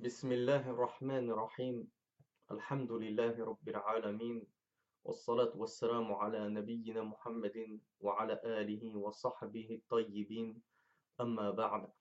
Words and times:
بسم 0.00 0.32
الله 0.32 0.70
الرحمن 0.70 1.30
الرحيم 1.30 1.88
الحمد 2.50 2.92
لله 2.92 3.44
رب 3.44 3.68
العالمين 3.68 4.46
والصلاة 5.04 5.52
والسلام 5.54 6.12
على 6.12 6.48
نبينا 6.48 7.02
محمد 7.02 7.80
وعلى 8.00 8.40
آله 8.44 8.96
وصحبه 8.96 9.68
الطيبين 9.70 10.62
أما 11.20 11.50
بعد 11.50 11.92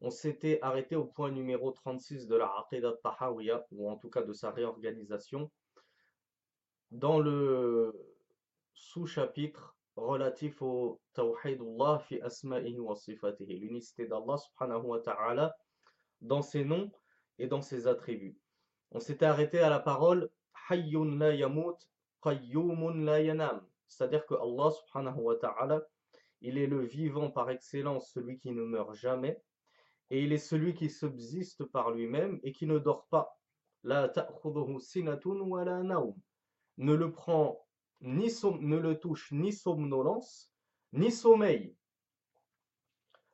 On 0.00 0.10
s'était 0.10 0.60
arrêté 0.62 0.94
au 0.94 1.06
point 1.06 1.32
numéro 1.32 1.72
36 1.72 2.28
de 2.28 2.36
la 2.36 2.46
Aqidah 2.46 2.92
Tahawiyya, 3.02 3.66
ou 3.72 3.90
en 3.90 3.96
tout 3.96 4.08
cas 4.08 4.22
de 4.22 4.32
sa 4.32 4.52
réorganisation, 4.52 5.50
dans 6.92 7.18
le 7.18 7.92
sous-chapitre 8.72 9.76
relatif 9.96 10.62
au 10.62 11.00
Tawhidullah 11.12 11.98
fi 12.06 12.20
asma'ihi 12.20 12.78
wa 12.78 12.94
sifatihi, 12.94 13.58
l'unicité 13.58 14.06
d'Allah 14.06 14.36
subhanahu 14.36 14.84
wa 14.84 15.00
ta'ala 15.00 15.56
dans 16.20 16.42
ses 16.42 16.64
noms 16.64 16.88
et 17.38 17.46
dans 17.46 17.62
ses 17.62 17.86
attributs. 17.86 18.38
On 18.90 19.00
s'était 19.00 19.26
arrêté 19.26 19.60
à 19.60 19.70
la 19.70 19.80
parole 19.80 20.30
la 20.70 21.34
yamut, 21.34 21.76
la. 22.24 23.64
C'est-à-dire 23.86 24.26
que 24.26 24.34
Allah 24.34 24.70
subhanahu 24.70 25.20
wa 25.20 25.36
ta'ala, 25.36 25.82
il 26.40 26.58
est 26.58 26.66
le 26.66 26.84
vivant 26.84 27.30
par 27.30 27.50
excellence, 27.50 28.12
celui 28.12 28.38
qui 28.38 28.52
ne 28.52 28.62
meurt 28.62 28.94
jamais, 28.94 29.42
et 30.10 30.22
il 30.22 30.32
est 30.32 30.38
celui 30.38 30.74
qui 30.74 30.90
subsiste 30.90 31.64
par 31.64 31.90
lui-même 31.90 32.38
et 32.42 32.52
qui 32.52 32.66
ne 32.66 32.78
dort 32.78 33.06
pas. 33.08 33.38
La 33.82 34.08
ta'khudhuhu 34.08 34.80
sinatun 34.80 35.40
wa 35.40 35.64
la 35.64 35.82
naum. 35.82 36.14
Ne 36.76 36.94
le 36.94 37.12
prend 37.12 37.66
ni 38.00 38.30
som- 38.30 38.60
ne 38.60 38.76
le 38.76 38.98
touche 38.98 39.32
ni 39.32 39.52
somnolence, 39.52 40.52
ni 40.92 41.10
sommeil. 41.10 41.74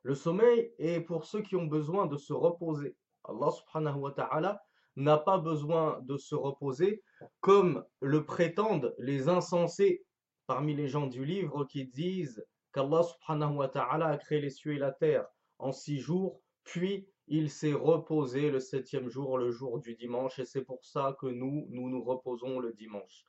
Le 0.03 0.15
sommeil 0.15 0.73
est 0.77 1.01
pour 1.01 1.25
ceux 1.25 1.41
qui 1.41 1.55
ont 1.55 1.65
besoin 1.65 2.05
de 2.05 2.17
se 2.17 2.33
reposer. 2.33 2.95
Allah 3.27 3.51
subhanahu 3.51 3.99
wa 3.99 4.11
ta'ala 4.11 4.61
n'a 4.95 5.17
pas 5.17 5.37
besoin 5.37 5.99
de 6.03 6.17
se 6.17 6.35
reposer 6.35 7.03
comme 7.41 7.85
le 7.99 8.25
prétendent 8.25 8.95
les 8.97 9.27
insensés 9.27 10.05
parmi 10.47 10.75
les 10.75 10.87
gens 10.87 11.07
du 11.07 11.25
livre 11.25 11.65
qui 11.65 11.85
disent 11.85 12.45
qu'Allah 12.73 13.03
subhanahu 13.03 13.55
wa 13.55 13.67
ta'ala 13.67 14.07
a 14.07 14.17
créé 14.17 14.39
les 14.39 14.49
cieux 14.49 14.73
et 14.73 14.79
la 14.79 14.91
terre 14.91 15.25
en 15.59 15.71
six 15.71 15.99
jours, 15.99 16.41
puis 16.63 17.07
il 17.27 17.49
s'est 17.49 17.73
reposé 17.73 18.51
le 18.51 18.59
septième 18.59 19.09
jour, 19.09 19.37
le 19.37 19.51
jour 19.51 19.79
du 19.79 19.95
dimanche, 19.95 20.39
et 20.39 20.45
c'est 20.45 20.63
pour 20.63 20.83
ça 20.83 21.15
que 21.19 21.27
nous, 21.27 21.65
nous 21.69 21.89
nous 21.89 22.03
reposons 22.03 22.59
le 22.59 22.73
dimanche. 22.73 23.25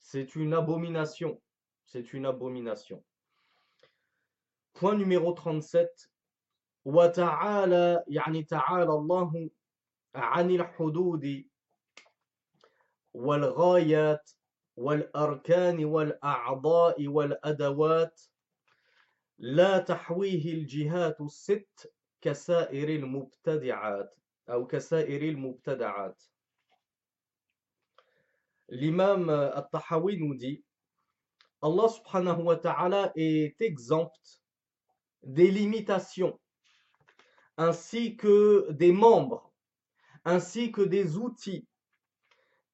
C'est 0.00 0.34
une 0.34 0.52
abomination. 0.52 1.40
C'est 1.86 2.12
une 2.12 2.26
abomination. 2.26 3.04
Point 4.72 4.96
numéro 4.96 5.32
37. 5.32 6.10
وتعالى 6.84 8.04
يعني 8.08 8.42
تعالى 8.42 8.92
الله 8.92 9.50
عن 10.14 10.50
الحدود 10.50 11.44
والغايات 13.14 14.30
والأركان 14.76 15.84
والأعضاء 15.84 17.08
والأدوات. 17.08 18.22
لا 19.38 19.78
تحويه 19.78 20.52
الجهات 20.52 21.20
الست 21.20 21.92
كسائر 22.20 22.88
المبتدعات 22.88 24.18
أو 24.48 24.66
كسائر 24.66 25.22
المبتدعات. 25.22 26.22
L'imam 28.70 29.28
At-Tahawi 29.28 30.16
nous 30.18 30.34
dit 30.34 30.64
Allah 31.60 31.88
subhanahu 31.88 32.42
wa 32.44 32.56
ta'ala 32.56 33.12
est 33.14 33.60
exempt 33.60 34.40
des 35.22 35.50
limitations 35.50 36.38
ainsi 37.56 38.16
que 38.16 38.70
des 38.72 38.92
membres 38.92 39.54
ainsi 40.24 40.72
que 40.72 40.82
des 40.82 41.16
outils 41.16 41.66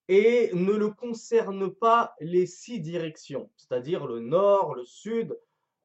et 0.08 0.50
ne 0.54 0.72
le 0.72 0.90
concerne 0.90 1.72
pas 1.72 2.14
les 2.20 2.46
six 2.46 2.80
directions, 2.80 3.50
c'est-à-dire 3.56 4.06
le 4.06 4.20
nord, 4.20 4.74
le 4.74 4.84
sud, 4.84 5.38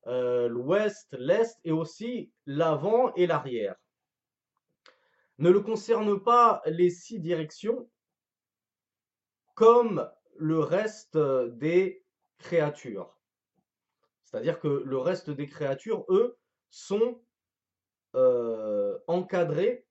euh, 0.08 0.48
l'ouest, 0.48 1.14
l'est 1.14 1.60
et 1.64 1.72
aussi 1.72 2.32
l'avant 2.46 3.14
et 3.16 3.28
l'arrière. 3.28 3.76
Ne 5.38 5.50
le 5.50 5.60
concerne 5.60 6.20
pas 6.24 6.62
les 6.66 6.90
six 6.90 7.20
directions 7.20 7.90
comme 9.54 10.10
le 10.38 10.60
reste 10.60 11.18
des 11.18 12.04
créatures. 12.40 13.16
C'est-à-dire 14.24 14.60
que 14.60 14.68
le 14.68 14.98
reste 14.98 15.30
des 15.30 15.48
créatures, 15.48 16.06
eux, 16.10 16.38
sont 16.70 17.22
euh, 18.15 18.99
encadrés 19.07 19.87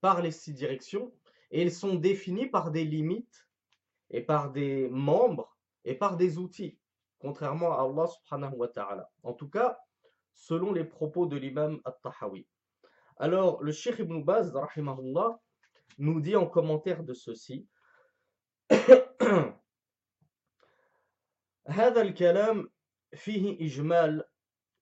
par 0.00 0.22
les 0.22 0.30
six 0.30 0.52
directions 0.52 1.12
et 1.50 1.62
ils 1.62 1.72
sont 1.72 1.94
définis 1.94 2.46
par 2.46 2.70
des 2.70 2.84
limites 2.84 3.48
et 4.10 4.22
par 4.22 4.50
des 4.50 4.88
membres 4.88 5.56
et 5.84 5.94
par 5.94 6.16
des 6.16 6.38
outils, 6.38 6.78
contrairement 7.18 7.72
à 7.72 7.82
Allah 7.82 8.06
subhanahu 8.06 8.54
wa 8.56 8.68
ta'ala. 8.68 9.10
En 9.22 9.32
tout 9.32 9.48
cas, 9.48 9.78
selon 10.34 10.72
les 10.72 10.84
propos 10.84 11.26
de 11.26 11.36
l'imam 11.36 11.80
At-Tahawi. 11.84 12.46
Alors, 13.18 13.62
le 13.62 13.72
Cheikh 13.72 13.98
Ibn 13.98 14.22
Baz, 14.22 14.54
rahimahullah, 14.54 15.38
nous 15.98 16.20
dit 16.20 16.36
en 16.36 16.46
commentaire 16.46 17.02
de 17.02 17.14
ceci 17.14 17.68
هذا 21.70 22.02
الكلام 22.02 22.70
فيه 23.14 23.66
إجمال 23.66 24.24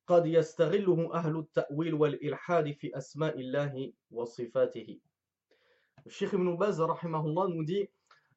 قد 0.06 0.26
يستغله 0.26 1.14
أهل 1.14 1.38
التأويل 1.38 1.94
والإلحاد 1.94 2.72
في 2.72 2.96
أسماء 2.96 3.40
الله 3.40 3.92
وصفاته. 4.10 5.00
Le 6.04 6.10
Cheikh 6.10 6.32
Ibn 6.32 6.56
Baz 6.56 6.80
rahimahullah, 6.80 7.48
nous 7.48 7.64
dit 7.64 7.88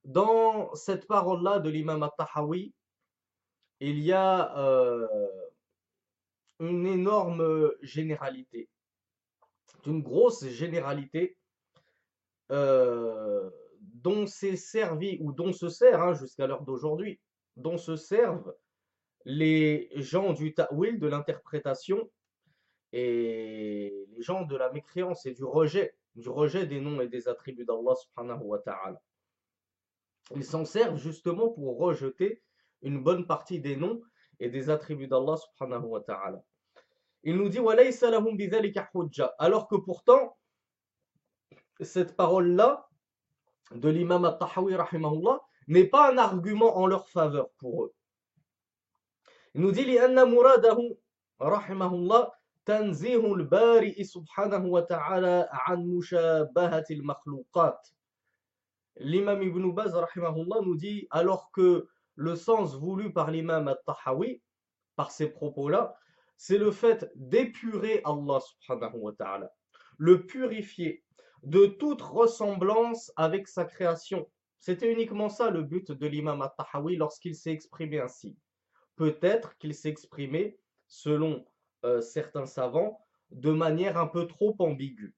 dans 0.04 0.74
cette 0.76 1.08
parole-là 1.08 1.60
de 1.60 1.70
l'imam 1.70 2.04
At-Tahawi, 2.04 2.74
il 3.80 4.00
y 4.00 4.12
a 4.12 4.58
euh, 4.58 5.08
une 6.60 6.86
énorme 6.86 7.72
généralité, 7.82 8.70
une 9.86 10.02
grosse 10.02 10.48
généralité 10.48 11.38
euh, 12.52 13.50
dont 13.80 14.28
s'est 14.28 14.58
servi 14.58 15.18
ou 15.22 15.32
dont 15.32 15.54
se 15.54 15.70
sert 15.70 16.02
hein, 16.02 16.14
jusqu'à 16.14 16.48
l'heure 16.48 16.64
d'aujourd'hui, 16.64 17.20
dont 17.56 17.78
se 17.78 17.96
servent 17.96 18.54
les 19.27 19.91
gens 19.97 20.33
du 20.33 20.55
ta'wil, 20.55 21.01
de 21.01 21.09
l'interprétation, 21.09 22.09
et 22.93 24.07
les 24.13 24.23
gens 24.23 24.45
de 24.45 24.57
la 24.57 24.71
mécréance 24.71 25.27
et 25.27 25.33
du 25.33 25.43
rejet, 25.43 25.97
du 26.15 26.29
rejet 26.29 26.65
des 26.65 26.81
noms 26.81 27.01
et 27.01 27.09
des 27.09 27.29
attributs 27.29 27.65
d'Allah 27.65 27.95
subhanahu 27.97 28.45
wa 28.45 28.59
ta'ala. 28.61 29.03
Ils 30.35 30.45
s'en 30.45 30.65
servent 30.65 30.97
justement 30.97 31.49
pour 31.51 31.77
rejeter 31.77 32.41
une 32.83 33.03
bonne 33.03 33.27
partie 33.27 33.61
des 33.61 33.77
noms 33.77 34.01
et 34.39 34.49
des 34.49 34.71
attributs 34.71 35.09
d'Allah 35.09 35.37
subhanahu 35.37 35.87
wa 35.87 36.01
ta'ala. 36.01 36.43
Il 37.25 37.37
nous 37.37 37.49
dit 37.49 37.59
alors 39.39 39.67
que 39.67 39.77
pourtant 39.77 40.39
cette 41.81 42.15
parole 42.17 42.53
là 42.53 42.89
de 43.73 43.89
l'imam 43.89 44.25
at-Tahawi 44.25 44.77
n'est 45.67 45.89
pas 45.89 46.13
un 46.13 46.19
argument 46.19 46.79
en 46.79 46.87
leur 46.87 47.09
faveur 47.09 47.51
pour 47.59 47.85
eux. 47.85 47.95
Il 49.56 49.62
nous 49.62 49.72
dit 49.72 49.86
لأن 49.86 50.32
مراده 50.32 50.98
رحمه 51.42 51.94
الله 51.96 52.32
تنزيه 52.66 53.34
البارئ 53.34 54.04
سبحانه 54.04 54.66
وتعالى 54.66 55.50
عن 55.52 55.88
مشابهة 55.88 56.86
المخلوقات. 56.92 57.88
L'imam 58.98 59.42
Ibn 59.42 59.72
Baz 59.72 59.96
rahimahullah 59.96 60.62
nous 60.62 60.76
dit 60.76 61.08
alors 61.10 61.52
que 61.52 61.88
le 62.16 62.36
sens 62.36 62.76
voulu 62.76 63.12
par 63.14 63.32
l'imam 63.32 63.68
At-Tahawi 63.68 64.42
par 64.96 65.12
ces 65.12 65.30
propos-là, 65.30 65.96
c'est 66.38 66.58
le 66.58 66.72
fait 66.72 67.10
d'épurer 67.16 68.02
Allah 68.06 68.40
subhanahu 68.40 68.98
wa 68.98 69.14
ta'ala, 69.14 69.52
le 69.98 70.26
purifier 70.26 71.04
de 71.44 71.66
toute 71.66 72.02
ressemblance 72.02 73.12
avec 73.16 73.48
sa 73.48 73.66
création. 73.66 74.30
C'était 74.60 74.92
uniquement 74.92 75.30
ça 75.30 75.50
le 75.50 75.64
but 75.64 75.92
de 75.92 76.08
l'imam 76.08 76.42
At-Tahawi 76.42 76.98
lorsqu'il 76.98 77.36
s'est 77.36 77.52
exprimé 77.52 78.00
ainsi. 78.00 78.38
peut-être 78.97 79.57
qu'il 79.59 79.75
s'exprimait, 79.75 80.59
selon 80.89 81.45
euh, 81.85 82.01
certains 82.01 82.47
savants, 82.47 83.01
de 83.31 83.51
manière 83.51 83.99
un 83.99 84.07
peu 84.07 84.27
trop 84.27 84.55
ambiguë. 84.59 85.15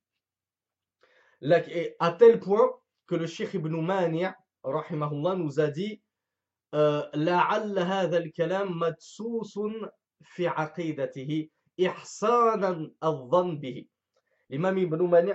Et 1.42 1.96
à 1.98 2.12
tel 2.12 2.40
point 2.40 2.72
que 3.06 3.14
le 3.14 3.26
Cheikh 3.26 3.54
Ibn 3.54 3.80
Mani' 3.80 4.26
nous 4.64 5.60
a 5.60 5.68
dit 5.68 6.02
euh, 6.74 7.04
L'imam 14.50 14.78
Ibn 14.78 15.02
Mani' 15.06 15.32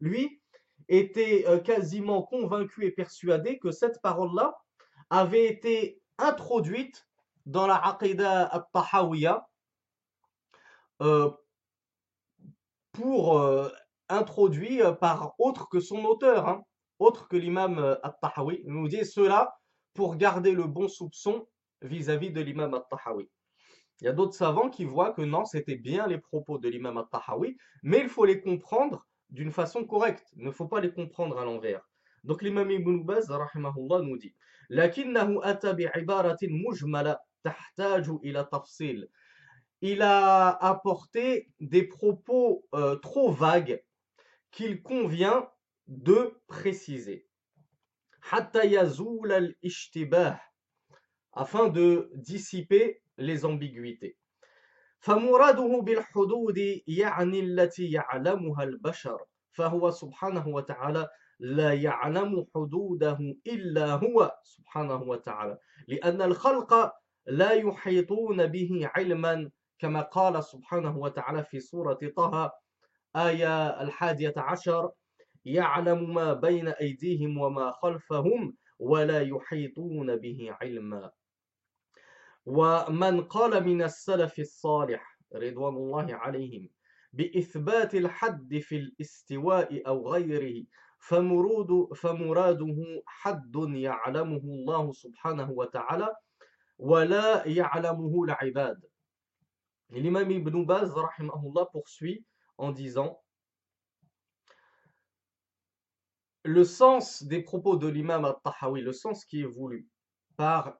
lui, 0.00 0.42
était 0.88 1.44
euh, 1.46 1.58
quasiment 1.58 2.22
convaincu 2.22 2.84
et 2.84 2.90
persuadé 2.90 3.58
que 3.58 3.70
cette 3.70 4.00
parole-là 4.02 4.54
avait 5.10 5.46
été 5.46 6.00
introduite 6.18 7.06
dans 7.46 7.66
la 7.66 7.76
Aqidah 7.76 8.44
al-Tahawiyya 8.44 9.46
euh, 11.00 11.30
pour 12.92 13.38
euh, 13.38 13.68
introduit 14.08 14.80
par 15.00 15.34
autre 15.38 15.68
que 15.68 15.80
son 15.80 16.04
auteur, 16.04 16.48
hein, 16.48 16.62
autre 16.98 17.28
que 17.28 17.36
l'imam 17.36 17.98
At-Tahawi. 18.02 18.62
Il 18.64 18.72
nous 18.72 18.88
dit 18.88 19.04
cela 19.04 19.54
pour 19.94 20.16
garder 20.16 20.52
le 20.52 20.64
bon 20.64 20.88
soupçon 20.88 21.46
vis-à-vis 21.80 22.30
de 22.30 22.40
l'imam 22.40 22.74
At-Tahawi. 22.74 23.28
Il 24.00 24.04
y 24.04 24.08
a 24.08 24.12
d'autres 24.12 24.34
savants 24.34 24.70
qui 24.70 24.84
voient 24.84 25.12
que 25.12 25.22
non, 25.22 25.44
c'était 25.44 25.76
bien 25.76 26.06
les 26.06 26.18
propos 26.18 26.58
de 26.58 26.68
l'imam 26.68 26.98
At-Tahawi, 26.98 27.56
mais 27.82 28.00
il 28.00 28.08
faut 28.08 28.24
les 28.24 28.40
comprendre 28.40 29.06
d'une 29.30 29.52
façon 29.52 29.84
correcte. 29.84 30.26
Il 30.36 30.44
ne 30.44 30.50
faut 30.50 30.68
pas 30.68 30.80
les 30.80 30.92
comprendre 30.92 31.38
à 31.38 31.44
l'envers. 31.44 31.82
Donc 32.24 32.42
l'imam 32.42 32.70
Ibn 32.70 33.04
Baz, 33.04 33.28
nous 33.30 34.18
dit 34.18 34.34
Il 39.81 40.01
a 40.01 40.49
apporté 40.49 41.51
des 41.59 41.83
propos 41.83 42.67
euh, 42.73 42.95
trop 42.95 43.31
vagues 43.31 43.83
qu'il 44.51 44.81
convient 44.81 45.49
de 45.87 46.39
préciser. 46.47 47.27
afin 51.33 51.67
de 51.69 52.09
dissiper 52.15 53.01
les 53.17 53.45
ambiguïtés. 53.45 54.17
فمراده 54.99 55.81
بالحدود 55.81 56.57
يعني 56.87 57.39
التي 57.39 57.91
يعلمها 57.91 58.63
البشر 58.63 59.19
فهو 59.51 59.91
سبحانه 59.91 60.47
وتعالى 60.47 61.07
لا 61.39 61.73
يعلم 61.73 62.45
حدوده 62.55 63.17
إلا 63.47 63.91
هو 63.91 64.35
سبحانه 64.43 65.01
وتعالى 65.01 65.57
لأن 65.87 66.21
الخلق 66.21 66.91
لا 67.26 67.52
يحيطون 67.52 68.46
به 68.46 68.90
علما 68.94 69.50
كما 69.78 70.00
قال 70.00 70.44
سبحانه 70.44 70.98
وتعالى 70.98 71.44
في 71.44 71.60
سورة 71.60 71.98
طه 72.16 72.52
آية 73.16 73.82
الحادية 73.82 74.34
عشر 74.36 74.90
يعلم 75.44 76.14
ما 76.14 76.32
بين 76.32 76.68
أيديهم 76.68 77.38
وما 77.38 77.70
خلفهم 77.70 78.56
ولا 78.78 79.22
يحيطون 79.22 80.16
به 80.16 80.56
علما. 80.60 81.10
ومن 82.46 83.20
قال 83.24 83.64
من 83.64 83.82
السلف 83.82 84.38
الصالح 84.38 85.18
رضوان 85.34 85.74
الله 85.76 86.14
عليهم 86.14 86.68
بإثبات 87.12 87.94
الحد 87.94 88.58
في 88.58 88.76
الاستواء 88.76 89.86
أو 89.86 90.12
غيره 90.12 90.64
فمرود 90.98 91.94
فمراده 91.94 93.02
حد 93.06 93.56
يعلمه 93.74 94.36
الله 94.36 94.92
سبحانه 94.92 95.50
وتعالى 95.50 96.14
ولا 96.81 97.47
يعلمه 97.47 98.23
العباد 98.23 98.81
L'imam 99.89 100.29
Ibn 100.29 100.65
Baz, 100.65 100.91
rahimahullah, 100.91 101.67
poursuit 101.71 102.25
en 102.57 102.71
disant 102.71 103.21
Le 106.43 106.65
sens 106.65 107.23
des 107.23 107.41
propos 107.41 107.77
de 107.77 107.87
l'imam 107.87 108.25
al-Tahawi, 108.25 108.81
le 108.81 108.91
sens 108.91 109.23
qui 109.23 109.41
est 109.41 109.45
voulu 109.45 109.87
par 110.35 110.77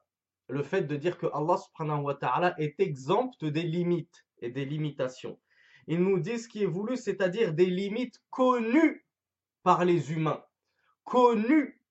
le 0.49 0.63
fait 0.63 0.83
de 0.83 0.95
dire 0.95 1.17
que 1.17 1.27
Allah 1.33 1.57
subhanahu 1.57 2.03
wa 2.03 2.15
ta'ala 2.15 2.53
est 2.59 2.79
exempt 2.79 3.43
des 3.43 3.63
limites 3.63 4.25
et 4.39 4.49
des 4.49 4.65
limitations. 4.65 5.39
Ils 5.87 6.01
nous 6.01 6.19
disent 6.19 6.43
ce 6.43 6.49
qui 6.49 6.63
est 6.63 6.67
voulu, 6.67 6.97
c'est-à-dire 6.97 7.53
des 7.53 7.65
limites 7.65 8.21
connues 8.29 9.05
par 9.63 9.85
les 9.85 10.11
humains, 10.11 10.43
connues 11.03 11.81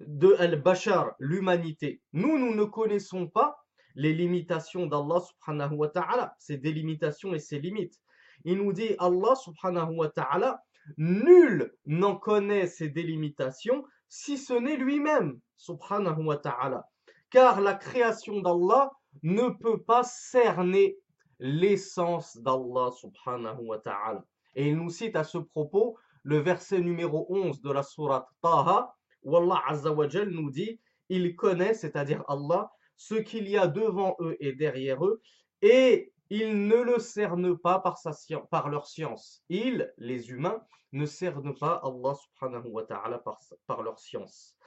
de 0.00 0.34
al-bashar, 0.38 1.14
l'humanité. 1.18 2.02
Nous, 2.12 2.38
nous 2.38 2.54
ne 2.54 2.64
connaissons 2.64 3.28
pas 3.28 3.57
les 3.95 4.13
limitations 4.13 4.85
d'Allah 4.85 5.21
subhanahu 5.21 5.75
wa 5.75 5.89
ta'ala, 5.89 6.35
ses 6.39 6.57
délimitations 6.57 7.33
et 7.33 7.39
ses 7.39 7.59
limites. 7.59 7.99
Il 8.45 8.57
nous 8.57 8.73
dit 8.73 8.95
Allah 8.99 9.35
subhanahu 9.35 9.95
wa 9.97 10.09
ta'ala, 10.09 10.63
nul 10.97 11.73
n'en 11.85 12.15
connaît 12.15 12.67
ses 12.67 12.89
délimitations 12.89 13.83
si 14.07 14.37
ce 14.37 14.53
n'est 14.53 14.77
lui-même 14.77 15.39
subhanahu 15.57 16.25
wa 16.25 16.37
ta'ala 16.37 16.87
car 17.29 17.61
la 17.61 17.75
création 17.75 18.41
d'Allah 18.41 18.91
ne 19.23 19.49
peut 19.49 19.81
pas 19.81 20.03
cerner 20.03 20.97
l'essence 21.39 22.37
d'Allah 22.37 22.91
subhanahu 22.91 23.65
wa 23.65 23.79
ta'ala. 23.79 24.23
Et 24.55 24.69
il 24.69 24.77
nous 24.77 24.89
cite 24.89 25.15
à 25.15 25.23
ce 25.23 25.37
propos 25.37 25.97
le 26.23 26.37
verset 26.37 26.79
numéro 26.79 27.25
11 27.29 27.61
de 27.61 27.71
la 27.71 27.83
sourate 27.83 28.27
Taha, 28.41 28.93
où 29.23 29.37
Allah 29.37 29.61
azza 29.67 29.91
wa 29.91 30.07
nous 30.25 30.49
dit 30.49 30.79
Il 31.09 31.35
connaît, 31.35 31.73
c'est-à-dire 31.73 32.23
Allah, 32.27 32.71
ce 32.99 33.15
qu'il 33.15 33.47
y 33.47 33.57
a 33.57 33.65
devant 33.65 34.17
eux 34.19 34.35
et 34.41 34.51
derrière 34.51 35.05
eux, 35.05 35.21
et 35.61 36.11
ils 36.29 36.67
ne 36.67 36.75
le 36.75 36.99
cernent 36.99 37.57
pas 37.57 37.79
par, 37.79 38.69
leur 38.69 38.87
science. 38.87 39.41
Ils, 39.47 39.91
les 39.97 40.31
humains, 40.31 40.61
ne 40.91 41.05
cernent 41.05 41.57
pas 41.57 41.81
Allah 41.81 42.13
subhanahu 42.15 42.67
wa 42.67 42.83
ta'ala 42.83 43.19
par, 43.19 43.39
par 43.67 43.83
leur 43.83 43.99
science. 43.99 44.57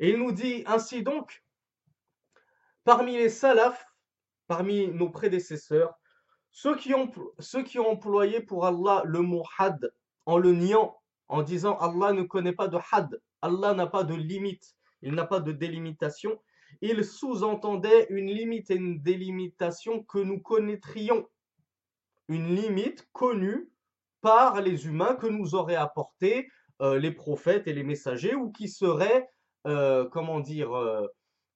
Et 0.00 0.10
il 0.10 0.18
nous 0.18 0.32
dit 0.32 0.64
ainsi 0.66 1.04
donc, 1.04 1.44
Parmi 2.82 3.16
les 3.16 3.28
salafs, 3.28 3.86
parmi 4.48 4.88
nos 4.88 5.08
prédécesseurs, 5.08 5.94
ceux 6.50 6.74
qui 6.74 6.92
ont, 6.92 7.08
ceux 7.38 7.62
qui 7.62 7.78
ont 7.78 7.88
employé 7.88 8.40
pour 8.40 8.66
Allah 8.66 9.02
le 9.04 9.20
mot 9.20 9.44
had 9.58 9.92
en 10.26 10.38
le 10.38 10.52
niant, 10.52 11.00
en 11.28 11.42
disant 11.42 11.78
Allah 11.78 12.12
ne 12.14 12.24
connaît 12.24 12.52
pas 12.52 12.66
de 12.66 12.78
had, 12.90 13.16
Allah 13.42 13.74
n'a 13.74 13.86
pas 13.86 14.02
de 14.02 14.14
limite, 14.14 14.74
il 15.02 15.14
n'a 15.14 15.24
pas 15.24 15.38
de 15.38 15.52
délimitation, 15.52 16.36
ils 16.81 17.03
sous-entendaient 17.03 18.07
une 18.09 18.27
limite 18.27 18.69
et 18.71 18.75
une 18.75 19.01
délimitation 19.01 20.03
que 20.03 20.19
nous 20.19 20.39
connaîtrions, 20.39 21.27
une 22.27 22.55
limite 22.55 23.07
connue 23.11 23.69
par 24.21 24.61
les 24.61 24.87
humains 24.87 25.15
que 25.15 25.27
nous 25.27 25.55
auraient 25.55 25.75
apporté 25.75 26.49
euh, 26.81 26.99
les 26.99 27.11
prophètes 27.11 27.67
et 27.67 27.73
les 27.73 27.83
messagers 27.83 28.35
ou 28.35 28.51
qui 28.51 28.67
serait, 28.67 29.29
euh, 29.67 30.07
comment 30.09 30.39
dire, 30.39 30.75
euh, 30.75 31.07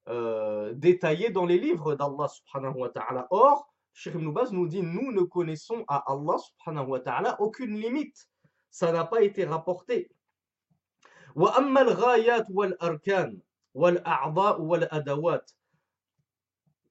euh, 0.08 0.72
détaillé 0.74 1.30
dans 1.30 1.46
les 1.46 1.58
livres 1.58 1.94
d'Allah 1.94 2.28
subhanahu 2.28 2.78
wa 2.78 2.88
ta'ala. 2.88 3.26
Or, 3.30 3.70
Sheikh 3.92 4.14
Ibn 4.14 4.30
Baz 4.32 4.52
nous 4.52 4.66
dit, 4.66 4.82
nous 4.82 5.12
ne 5.12 5.22
connaissons 5.22 5.84
à 5.88 6.04
Allah 6.10 6.38
subhanahu 6.38 6.88
wa 6.88 7.00
ta'ala 7.00 7.40
aucune 7.40 7.78
limite. 7.78 8.28
Ça 8.70 8.92
n'a 8.92 9.04
pas 9.04 9.22
été 9.22 9.44
rapporté. 9.44 10.10
وأما 11.36 11.80
الغايات 11.80 12.46
والأركان 12.50 13.38
والأعضاء 13.75 14.61
والأدوات 14.61 15.51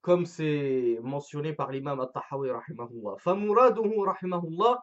comme 0.02 0.26
c'est 0.26 0.98
mentionné 1.02 1.54
par 1.54 1.72
l'imam 1.72 1.98
At-Tahawi 1.98 2.50
rahimahullah. 2.50 3.16
فمراده 3.18 4.04
رحمه 4.04 4.44
الله 4.44 4.82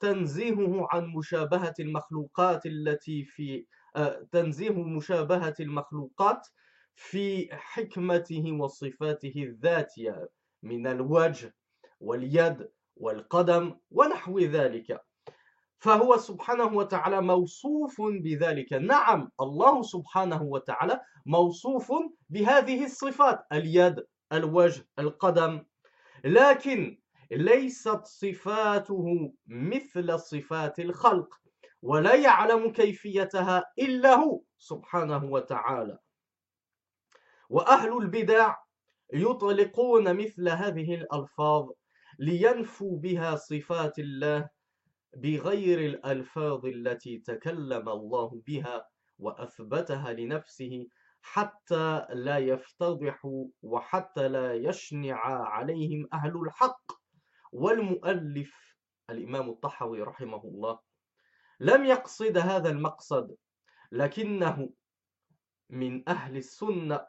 تنزيهه 0.00 0.86
عن 0.90 1.06
مشابهة 1.06 1.74
المخلوقات 1.80 2.66
التي 2.66 3.24
في 3.24 3.66
تنزيه 4.32 4.82
مشابهة 4.82 5.54
المخلوقات 5.60 6.48
في 6.94 7.48
حكمته 7.52 8.52
وصفاته 8.52 9.34
الذاتية 9.36 10.28
من 10.62 10.86
الوجه 10.86 11.54
واليد 12.00 12.68
والقدم 12.96 13.74
ونحو 13.90 14.38
ذلك. 14.38 15.00
فهو 15.80 16.16
سبحانه 16.16 16.76
وتعالى 16.76 17.20
موصوف 17.20 18.00
بذلك. 18.00 18.72
نعم 18.72 19.30
الله 19.40 19.82
سبحانه 19.82 20.42
وتعالى 20.42 21.00
موصوف 21.26 21.92
بهذه 22.28 22.84
الصفات 22.84 23.46
اليد 23.52 24.04
الوجه 24.32 24.88
القدم. 24.98 25.64
لكن 26.24 27.00
ليست 27.30 28.04
صفاته 28.04 29.32
مثل 29.46 30.18
صفات 30.18 30.80
الخلق 30.80 31.34
ولا 31.82 32.14
يعلم 32.14 32.72
كيفيتها 32.72 33.64
إلا 33.78 34.14
هو 34.14 34.40
سبحانه 34.58 35.24
وتعالى. 35.24 35.98
وأهل 37.50 37.96
البدع 37.96 38.56
يطلقون 39.12 40.16
مثل 40.16 40.48
هذه 40.48 40.94
الألفاظ 40.94 41.70
لينفوا 42.18 42.98
بها 42.98 43.36
صفات 43.36 43.98
الله 43.98 44.48
بغير 45.16 45.78
الألفاظ 45.78 46.66
التي 46.66 47.18
تكلم 47.18 47.88
الله 47.88 48.42
بها 48.46 48.88
وأثبتها 49.18 50.12
لنفسه 50.12 50.86
حتى 51.22 52.06
لا 52.10 52.38
يفتضحوا 52.38 53.46
وحتى 53.62 54.28
لا 54.28 54.54
يشنع 54.54 55.16
عليهم 55.48 56.08
أهل 56.12 56.36
الحق. 56.36 56.92
والمؤلف 57.52 58.76
الإمام 59.10 59.50
الطحوي 59.50 60.02
رحمه 60.02 60.44
الله 60.44 60.78
لم 61.60 61.84
يقصد 61.84 62.38
هذا 62.38 62.70
المقصد 62.70 63.36
لكنه 63.92 64.70
من 65.70 66.08
أهل 66.08 66.36
السنة 66.36 67.06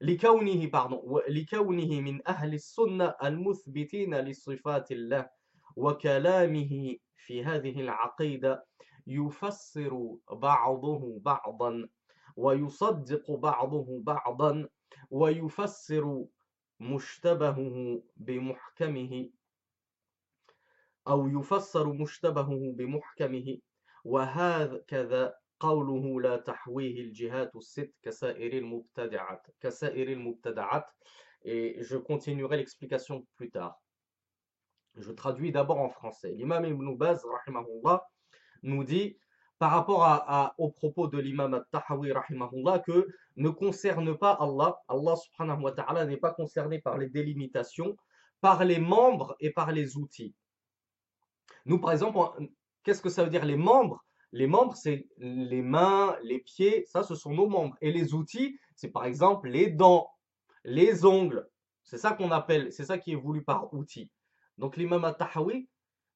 لكونه 0.00 0.70
لكونه 1.28 2.00
من 2.00 2.28
أهل 2.28 2.54
السنة 2.54 3.14
المثبتين 3.24 4.14
لصفات 4.14 4.92
الله. 4.92 5.35
وكلامه 5.76 6.96
في 7.16 7.44
هذه 7.44 7.80
العقيدة 7.80 8.66
يفسر 9.06 10.16
بعضه 10.32 11.18
بعضا 11.20 11.88
ويصدق 12.36 13.30
بعضه 13.30 14.00
بعضا 14.02 14.68
ويفسر 15.10 16.24
مشتبهه 16.80 18.02
بمحكمه 18.16 19.30
أو 21.08 21.28
يفسر 21.28 21.92
مشتبهه 21.92 22.72
بمحكمه 22.72 23.58
وهكذا 24.04 25.34
قوله 25.60 26.20
لا 26.20 26.36
تحويه 26.36 27.00
الجهات 27.00 27.56
الست 27.56 27.94
كسائر 28.02 28.52
المبتدعات 28.52 29.46
كسائر 29.60 30.12
المبتدعات 30.12 30.84
et 31.48 31.76
je 31.80 31.96
continuerai 31.96 32.56
l'explication 32.56 33.24
plus 33.36 33.50
tard. 33.50 33.74
Je 34.96 35.12
traduis 35.12 35.52
d'abord 35.52 35.80
en 35.80 35.90
français. 35.90 36.32
L'imam 36.32 36.64
Ibn 36.64 36.96
Baz, 36.96 37.22
nous 38.62 38.84
dit 38.84 39.18
par 39.58 39.70
rapport 39.70 40.04
à, 40.04 40.54
au 40.58 40.70
propos 40.70 41.08
de 41.08 41.18
l'imam 41.18 41.64
rahimahullah, 41.72 42.80
que 42.80 43.08
ne 43.36 43.48
concerne 43.48 44.16
pas 44.16 44.32
Allah. 44.32 44.76
Allah 44.88 45.16
subhanahu 45.16 45.62
wa 45.62 45.72
ta'ala 45.72 46.04
n'est 46.04 46.18
pas 46.18 46.32
concerné 46.32 46.78
par 46.78 46.98
les 46.98 47.08
délimitations, 47.08 47.96
par 48.40 48.64
les 48.64 48.78
membres 48.78 49.34
et 49.40 49.50
par 49.50 49.72
les 49.72 49.96
outils. 49.96 50.34
Nous, 51.64 51.78
par 51.78 51.92
exemple, 51.92 52.18
qu'est-ce 52.82 53.00
que 53.00 53.08
ça 53.08 53.24
veut 53.24 53.30
dire 53.30 53.44
les 53.44 53.56
membres? 53.56 54.04
Les 54.32 54.46
membres, 54.46 54.76
c'est 54.76 55.08
les 55.18 55.62
mains, 55.62 56.16
les 56.22 56.40
pieds, 56.40 56.84
ça, 56.86 57.02
ce 57.02 57.14
sont 57.14 57.32
nos 57.32 57.48
membres. 57.48 57.76
Et 57.80 57.92
les 57.92 58.12
outils, 58.12 58.58
c'est 58.74 58.90
par 58.90 59.06
exemple 59.06 59.48
les 59.48 59.70
dents, 59.70 60.10
les 60.64 61.04
ongles. 61.04 61.48
C'est 61.82 61.98
ça 61.98 62.12
qu'on 62.12 62.30
appelle, 62.30 62.72
c'est 62.72 62.84
ça 62.84 62.98
qui 62.98 63.12
est 63.12 63.16
voulu 63.16 63.42
par 63.42 63.72
outil. 63.72 64.10
Donc 64.58 64.76
l'imam 64.76 65.04
At-Tahawi, 65.04 65.68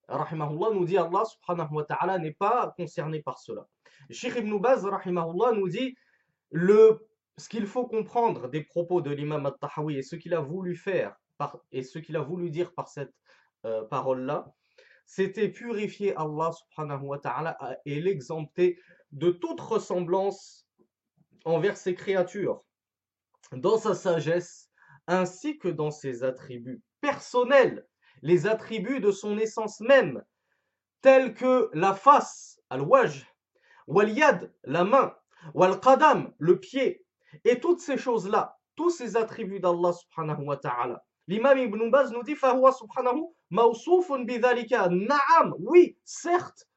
rahimahullah, 0.09 0.75
nous 0.75 0.85
dit 0.85 0.97
Allah 0.99 2.19
n'est 2.19 2.33
pas 2.33 2.75
concerné 2.77 3.23
par 3.23 3.39
cela. 3.39 3.67
Sheikh 4.11 4.37
Ibn 4.37 4.59
Baz, 4.59 4.85
rahimahullah, 4.85 5.53
nous 5.53 5.69
dit 5.69 5.97
le, 6.51 7.07
ce 7.37 7.49
qu'il 7.49 7.67
faut 7.67 7.87
comprendre 7.87 8.49
des 8.49 8.63
propos 8.63 9.01
de 9.01 9.11
l'imam 9.11 9.47
At-Tahawi 9.47 9.99
et 9.99 10.03
ce 10.03 10.17
qu'il 10.17 10.35
a 10.35 10.41
voulu 10.41 10.77
faire 10.77 11.17
et 11.73 11.83
ce 11.83 11.99
qu'il 11.99 12.17
a 12.17 12.21
voulu 12.21 12.51
dire 12.51 12.75
par 12.75 12.89
cette 12.89 13.15
euh, 13.65 13.85
parole-là, 13.85 14.53
c'était 15.07 15.49
purifier 15.49 16.15
Allah 16.17 16.53
subhanahu 16.53 17.03
wa 17.03 17.19
ta'ala 17.19 17.59
et 17.85 18.01
l'exempter 18.01 18.79
de 19.13 19.31
toute 19.31 19.61
ressemblance 19.61 20.69
envers 21.45 21.77
ses 21.77 21.95
créatures, 21.95 22.63
dans 23.53 23.79
sa 23.79 23.95
sagesse, 23.95 24.71
ainsi 25.07 25.59
que 25.59 25.69
dans 25.69 25.91
ses 25.91 26.23
attributs 26.23 26.83
personnels 27.01 27.87
les 28.22 28.48
attributs 28.48 29.00
de 29.00 29.12
son 29.12 29.38
essence 29.38 29.80
même, 29.82 30.24
tels 31.02 31.34
que 31.34 31.70
la 31.74 31.94
face, 31.94 32.60
al-wajh, 32.70 33.26
wal-yad, 33.88 34.52
la 34.64 34.84
main, 34.84 35.16
wal-qadam, 35.54 36.34
le 36.38 36.60
pied, 36.60 37.06
et 37.44 37.60
toutes 37.60 37.82
ces 37.82 37.98
choses-là, 37.98 38.58
tous 38.76 38.90
ces 38.90 39.16
attributs 39.18 39.60
d'Allah 39.60 39.94
subhanahu 39.94 40.44
wa 40.46 40.58
ta'ala. 40.58 41.04
L'imam 41.28 41.58
Ibn 41.58 41.90
Baz 41.90 42.12
nous 42.12 42.24
dit, 42.24 42.36
فَهُوَ 42.36 42.72
subhanahu 42.72 43.34
mawsoufun 43.50 44.26
bidhalika. 44.26 44.90
Naam, 44.90 45.56
oui, 45.60 45.98
certes, 46.04 46.68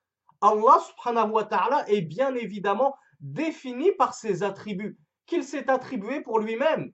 Allah 0.41 0.81
subhanahu 0.81 1.33
wa 1.33 1.45
ta'ala 1.45 1.89
est 1.89 2.03
bien 2.03 2.35
évidemment 2.35 2.95
défini 3.21 3.93
par 3.93 4.15
ses 4.15 4.43
attributs, 4.43 4.99
qu'il 5.27 5.45
s'est 5.45 5.69
attribué 5.69 6.21
pour 6.21 6.39
lui-même, 6.39 6.93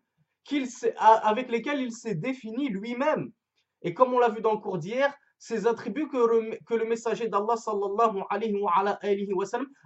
avec 1.22 1.50
lesquels 1.50 1.80
il 1.80 1.92
s'est 1.92 2.14
défini 2.14 2.68
lui-même. 2.68 3.32
Et 3.81 3.93
comme 3.93 4.13
on 4.13 4.19
l'a 4.19 4.29
vu 4.29 4.41
dans 4.41 4.53
le 4.53 4.59
cours 4.59 4.77
d'hier, 4.77 5.13
ces 5.37 5.67
attributs 5.67 6.09
que, 6.09 6.75
le 6.75 6.85
messager 6.85 7.29
d'Allah 7.29 7.55
sallallahu 7.55 8.23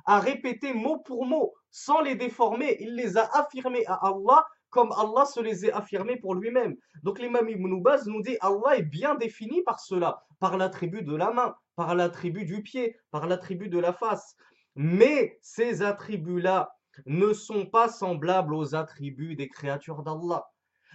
a 0.05 0.19
répétés 0.19 0.73
mot 0.73 0.99
pour 0.99 1.25
mot, 1.25 1.53
sans 1.69 2.01
les 2.01 2.15
déformer, 2.15 2.77
il 2.79 2.95
les 2.95 3.17
a 3.17 3.29
affirmés 3.37 3.85
à 3.85 3.99
Allah 4.07 4.45
comme 4.73 4.91
Allah 4.93 5.25
se 5.25 5.39
les 5.39 5.69
a 5.69 5.77
affirmés 5.77 6.17
pour 6.17 6.33
lui-même. 6.33 6.75
Donc 7.03 7.19
l'imam 7.19 7.47
Ibn 7.47 7.67
nous 8.07 8.21
dit 8.23 8.37
Allah 8.41 8.77
est 8.77 8.83
bien 8.83 9.13
défini 9.13 9.61
par 9.61 9.79
cela, 9.79 10.23
par 10.39 10.57
l'attribut 10.57 11.03
de 11.03 11.15
la 11.15 11.31
main, 11.31 11.55
par 11.75 11.93
l'attribut 11.93 12.45
du 12.45 12.63
pied, 12.63 12.97
par 13.11 13.27
l'attribut 13.27 13.69
de 13.69 13.77
la 13.77 13.93
face. 13.93 14.35
Mais 14.75 15.37
ces 15.41 15.83
attributs-là 15.83 16.73
ne 17.05 17.33
sont 17.33 17.67
pas 17.67 17.87
semblables 17.87 18.55
aux 18.55 18.73
attributs 18.73 19.35
des 19.35 19.47
créatures 19.47 20.01
d'Allah. 20.01 20.43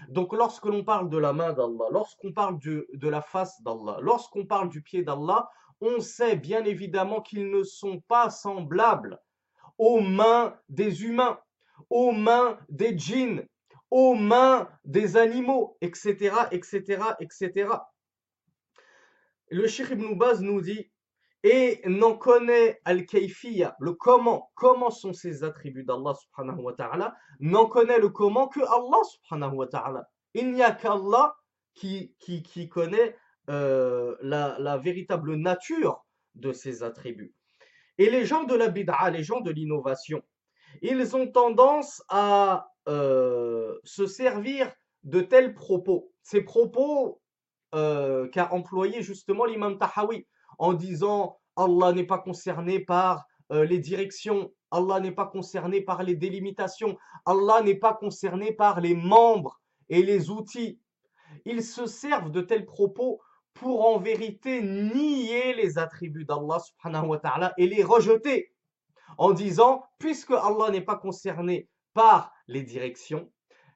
Donc 0.08 0.32
lorsque 0.32 0.64
l'on 0.64 0.84
parle 0.84 1.10
de 1.10 1.18
la 1.18 1.32
main 1.32 1.52
d'Allah, 1.52 1.86
lorsqu'on 1.90 2.32
parle 2.32 2.58
de, 2.60 3.08
la 3.08 3.20
face 3.20 3.62
d'Allah, 3.62 3.98
lorsqu'on 4.00 4.46
parle 4.46 4.68
du 4.68 4.82
pied 4.82 5.02
d'Allah, 5.02 5.50
on 5.80 6.00
sait 6.00 6.36
bien 6.36 6.64
évidemment 6.64 7.20
qu'ils 7.20 7.50
ne 7.50 7.62
sont 7.62 8.00
pas 8.00 8.30
semblables 8.30 9.20
aux 9.76 10.00
mains 10.00 10.56
des 10.68 11.04
humains, 11.04 11.38
aux 11.90 12.12
mains 12.12 12.58
des 12.68 12.96
djinns, 12.98 13.46
aux 13.90 14.14
mains 14.14 14.68
des 14.84 15.16
animaux, 15.16 15.76
etc., 15.80 16.34
etc., 16.50 17.02
etc. 17.20 17.70
Le 19.50 19.66
Cheikh 19.66 19.90
Ibn 19.90 20.14
nous 20.40 20.60
dit 20.60 20.90
et 21.44 21.80
n'en 21.86 22.16
connaît 22.16 22.80
al-kayfiyya, 22.84 23.76
le 23.78 23.92
comment, 23.92 24.50
comment 24.54 24.90
sont 24.90 25.12
ces 25.12 25.44
attributs 25.44 25.84
d'Allah 25.84 26.14
subhanahu 26.14 26.60
wa 26.60 26.72
ta'ala, 26.72 27.14
n'en 27.40 27.66
connaît 27.66 27.98
le 27.98 28.08
comment 28.08 28.48
que 28.48 28.60
Allah 28.60 29.02
subhanahu 29.04 29.54
wa 29.54 29.66
ta'ala. 29.66 30.08
Il 30.34 30.52
n'y 30.52 30.62
a 30.62 30.72
qu'Allah 30.72 31.34
qui, 31.74 32.14
qui, 32.18 32.42
qui, 32.42 32.68
connaît 32.68 33.16
euh, 33.50 34.16
la, 34.20 34.56
la, 34.58 34.76
véritable 34.78 35.36
nature 35.36 36.04
de 36.34 36.52
ces 36.52 36.82
attributs. 36.82 37.34
Et 37.98 38.10
les 38.10 38.24
gens 38.24 38.44
de 38.44 38.54
la 38.54 38.68
bid'a, 38.68 39.10
les 39.10 39.22
gens 39.22 39.40
de 39.40 39.50
l'innovation, 39.50 40.22
ils 40.82 41.16
ont 41.16 41.26
tendance 41.28 42.02
à 42.08 42.68
euh, 42.88 43.78
se 43.84 44.06
servir 44.06 44.72
de 45.04 45.20
tels 45.20 45.54
propos. 45.54 46.12
Ces 46.22 46.42
propos 46.42 47.20
euh, 47.74 48.28
qu'a 48.28 48.52
employé 48.52 49.02
justement 49.02 49.44
l'imam 49.44 49.78
Tahawi 49.78 50.26
en 50.58 50.74
disant 50.74 51.38
Allah 51.56 51.92
n'est 51.92 52.06
pas 52.06 52.18
concerné 52.18 52.80
par 52.80 53.26
euh, 53.50 53.64
les 53.64 53.78
directions, 53.78 54.52
Allah 54.70 55.00
n'est 55.00 55.12
pas 55.12 55.26
concerné 55.26 55.80
par 55.80 56.02
les 56.02 56.14
délimitations, 56.14 56.96
Allah 57.24 57.62
n'est 57.62 57.74
pas 57.74 57.94
concerné 57.94 58.52
par 58.52 58.80
les 58.80 58.94
membres 58.94 59.60
et 59.88 60.02
les 60.02 60.30
outils. 60.30 60.80
Ils 61.44 61.62
se 61.64 61.86
servent 61.86 62.30
de 62.30 62.42
tels 62.42 62.66
propos 62.66 63.20
pour 63.54 63.88
en 63.88 63.98
vérité 63.98 64.62
nier 64.62 65.54
les 65.54 65.78
attributs 65.78 66.24
d'Allah 66.24 66.58
subhanahu 66.60 67.08
wa 67.08 67.18
ta'ala 67.18 67.54
et 67.56 67.66
les 67.66 67.82
rejeter 67.82 68.52
en 69.16 69.32
disant 69.32 69.84
puisque 69.98 70.32
Allah 70.32 70.70
n'est 70.70 70.84
pas 70.84 70.96
concerné 70.96 71.68
par 71.94 72.32
les 72.46 72.62
directions, 72.62 73.30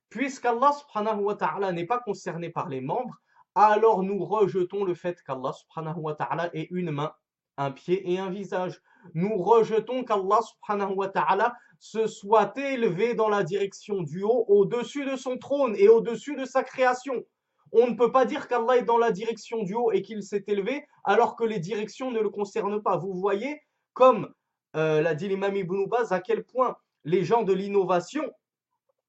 puisqu'Allah 0.08 0.72
subhanahu 0.72 1.22
wa 1.22 1.34
ta'ala 1.34 1.72
n'est 1.72 1.86
pas 1.86 1.98
concerné 1.98 2.50
par 2.50 2.68
les 2.68 2.80
membres, 2.80 3.16
alors 3.54 4.02
nous 4.02 4.24
rejetons 4.24 4.84
le 4.84 4.94
fait 4.94 5.22
qu'Allah 5.22 5.52
subhanahu 5.52 6.00
wa 6.00 6.14
ta'ala 6.14 6.50
ait 6.54 6.68
une 6.70 6.90
main, 6.90 7.12
un 7.56 7.70
pied 7.70 8.10
et 8.10 8.18
un 8.18 8.30
visage. 8.30 8.80
Nous 9.14 9.36
rejetons 9.36 10.04
qu'Allah 10.04 10.40
subhanahu 10.42 10.94
wa 10.94 11.08
ta'ala 11.08 11.54
se 11.78 12.06
soit 12.06 12.56
élevé 12.56 13.14
dans 13.14 13.28
la 13.28 13.42
direction 13.42 14.02
du 14.02 14.22
haut, 14.22 14.44
au-dessus 14.48 15.04
de 15.04 15.16
son 15.16 15.36
trône 15.36 15.74
et 15.76 15.88
au-dessus 15.88 16.36
de 16.36 16.44
sa 16.44 16.62
création. 16.62 17.24
On 17.72 17.88
ne 17.88 17.94
peut 17.94 18.12
pas 18.12 18.24
dire 18.24 18.48
qu'Allah 18.48 18.76
est 18.76 18.84
dans 18.84 18.98
la 18.98 19.10
direction 19.10 19.62
du 19.62 19.74
haut 19.74 19.92
et 19.92 20.02
qu'il 20.02 20.22
s'est 20.22 20.44
élevé 20.46 20.86
alors 21.04 21.36
que 21.36 21.44
les 21.44 21.58
directions 21.58 22.10
ne 22.10 22.20
le 22.20 22.30
concernent 22.30 22.82
pas. 22.82 22.96
Vous 22.96 23.14
voyez, 23.14 23.60
comme 23.94 24.32
euh, 24.76 25.00
l'a 25.00 25.14
dit 25.14 25.28
l'imam 25.28 25.56
Ibn 25.56 25.86
Baz, 25.86 26.12
à 26.12 26.20
quel 26.20 26.44
point 26.44 26.76
les 27.04 27.24
gens 27.24 27.42
de 27.42 27.52
l'innovation 27.52 28.30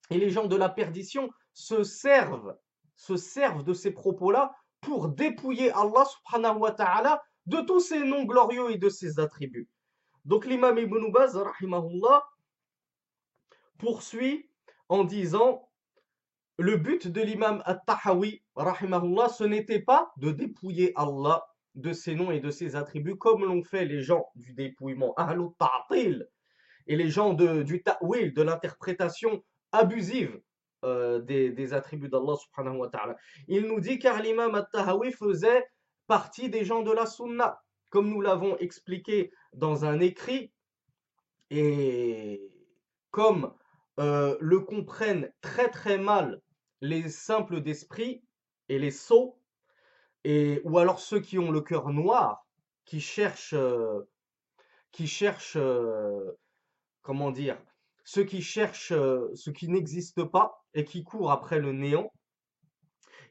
et 0.10 0.18
les 0.18 0.30
gens 0.30 0.46
de 0.46 0.56
la 0.56 0.70
perdition 0.70 1.30
se 1.54 1.84
servent 1.84 2.58
se 3.04 3.18
servent 3.18 3.66
de 3.66 3.74
ces 3.74 3.92
propos-là 3.92 4.56
pour 4.80 5.10
dépouiller 5.10 5.72
Allah 5.72 6.06
subhanahu 6.06 6.60
wa 6.60 6.72
ta'ala 6.72 7.22
de 7.48 7.60
tous 7.60 7.82
ses 7.82 8.00
noms 8.00 8.24
glorieux 8.24 8.72
et 8.72 8.78
de 8.78 8.88
ses 8.88 9.20
attributs. 9.20 9.68
Donc 10.24 10.46
l'imam 10.46 10.78
Ibn 10.78 11.12
Baz, 11.12 11.36
rahimahullah, 11.36 12.24
poursuit 13.78 14.50
en 14.88 15.04
disant 15.04 15.70
le 16.58 16.78
but 16.78 17.10
de 17.10 17.22
l'imam 17.22 17.62
At-Tahawi, 17.66 18.42
rahimahullah, 18.56 19.28
ce 19.28 19.44
n'était 19.44 19.82
pas 19.82 20.14
de 20.16 20.32
dépouiller 20.32 20.94
Allah 20.96 21.46
de 21.76 21.92
ses 21.92 22.16
noms 22.16 22.32
et 22.32 22.40
de 22.40 22.52
ses 22.52 22.78
attributs 22.78 23.18
comme 23.18 23.44
l'ont 23.44 23.64
fait 23.64 23.84
les 23.84 24.02
gens 24.02 24.28
du 24.36 24.54
dépouillement, 24.54 25.14
Ahlut 25.16 25.50
Ta'til, 25.60 26.26
et 26.88 26.96
les 26.96 27.10
gens 27.10 27.34
du 27.34 27.84
Ta'wil, 27.84 28.34
de 28.34 28.42
l'interprétation 28.44 29.44
abusive 29.74 30.40
euh, 30.84 31.20
des, 31.20 31.74
attributs 31.74 32.10
d'Allah 32.10 32.36
subhanahu 32.36 32.78
wa 32.78 32.90
ta'ala. 32.90 33.16
Il 33.48 33.68
nous 33.68 33.80
dit 33.80 34.00
car 34.00 34.22
l'imam 34.22 34.66
faisait 35.18 35.66
partie 36.08 36.50
des 36.50 36.66
gens 36.66 36.84
de 36.84 36.92
la 36.92 37.06
sunna, 37.06 37.62
comme 37.90 38.10
nous 38.10 38.22
l'avons 38.22 38.58
expliqué 38.58 39.32
dans 39.54 39.86
un 39.86 40.00
écrit, 40.00 40.52
et 41.50 42.42
comme 43.12 43.54
euh, 44.00 44.38
le 44.40 44.60
comprennent 44.60 45.32
très 45.42 45.70
très 45.70 45.98
mal 45.98 46.42
les 46.82 47.10
simples 47.10 47.62
d'esprit 47.62 48.24
et 48.70 48.80
les 48.80 48.92
sots, 48.92 49.40
et, 50.24 50.62
ou 50.66 50.80
alors 50.80 51.00
ceux 51.00 51.20
qui 51.20 51.40
ont 51.40 51.52
le 51.52 51.62
cœur 51.62 51.90
noir, 51.90 52.46
qui 52.86 53.00
cherchent, 53.00 53.54
euh, 53.54 54.02
qui 54.92 55.08
cherchent, 55.08 55.58
comment 57.02 57.32
dire, 57.32 57.58
ceux 58.04 58.24
qui 58.24 58.42
cherchent 58.42 58.94
ce 58.94 59.50
qui 59.50 59.68
n'existe 59.70 60.24
pas, 60.24 60.64
et 60.74 60.86
qui 60.86 61.04
courent 61.04 61.32
après 61.32 61.60
le 61.60 61.72
néant, 61.72 62.12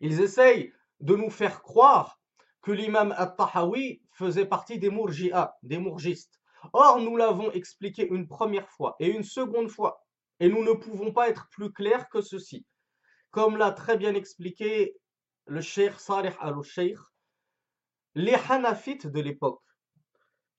ils 0.00 0.20
essayent 0.20 0.72
de 1.00 1.16
nous 1.16 1.30
faire 1.30 1.62
croire 1.62 2.20
que 2.62 2.70
l'imam 2.70 3.12
al-Tahawi 3.16 4.02
faisait 4.12 4.46
partie 4.46 4.78
des 4.78 4.90
mourji'a, 4.90 5.56
des 5.62 5.78
mourgistes. 5.78 6.40
Or, 6.72 7.00
nous 7.00 7.16
l'avons 7.16 7.50
expliqué 7.50 8.06
une 8.06 8.28
première 8.28 8.70
fois 8.70 8.94
et 9.00 9.08
une 9.08 9.24
seconde 9.24 9.68
fois, 9.68 10.04
et 10.38 10.48
nous 10.48 10.62
ne 10.62 10.72
pouvons 10.72 11.12
pas 11.12 11.28
être 11.28 11.48
plus 11.50 11.72
clairs 11.72 12.08
que 12.08 12.20
ceci. 12.20 12.64
Comme 13.32 13.56
l'a 13.56 13.72
très 13.72 13.96
bien 13.96 14.14
expliqué 14.14 14.96
le 15.46 15.60
Cheikh 15.60 15.98
Salih 15.98 16.34
al-Sheikh, 16.38 16.98
les 18.14 18.36
Hanafites 18.48 19.08
de 19.08 19.20
l'époque, 19.20 19.62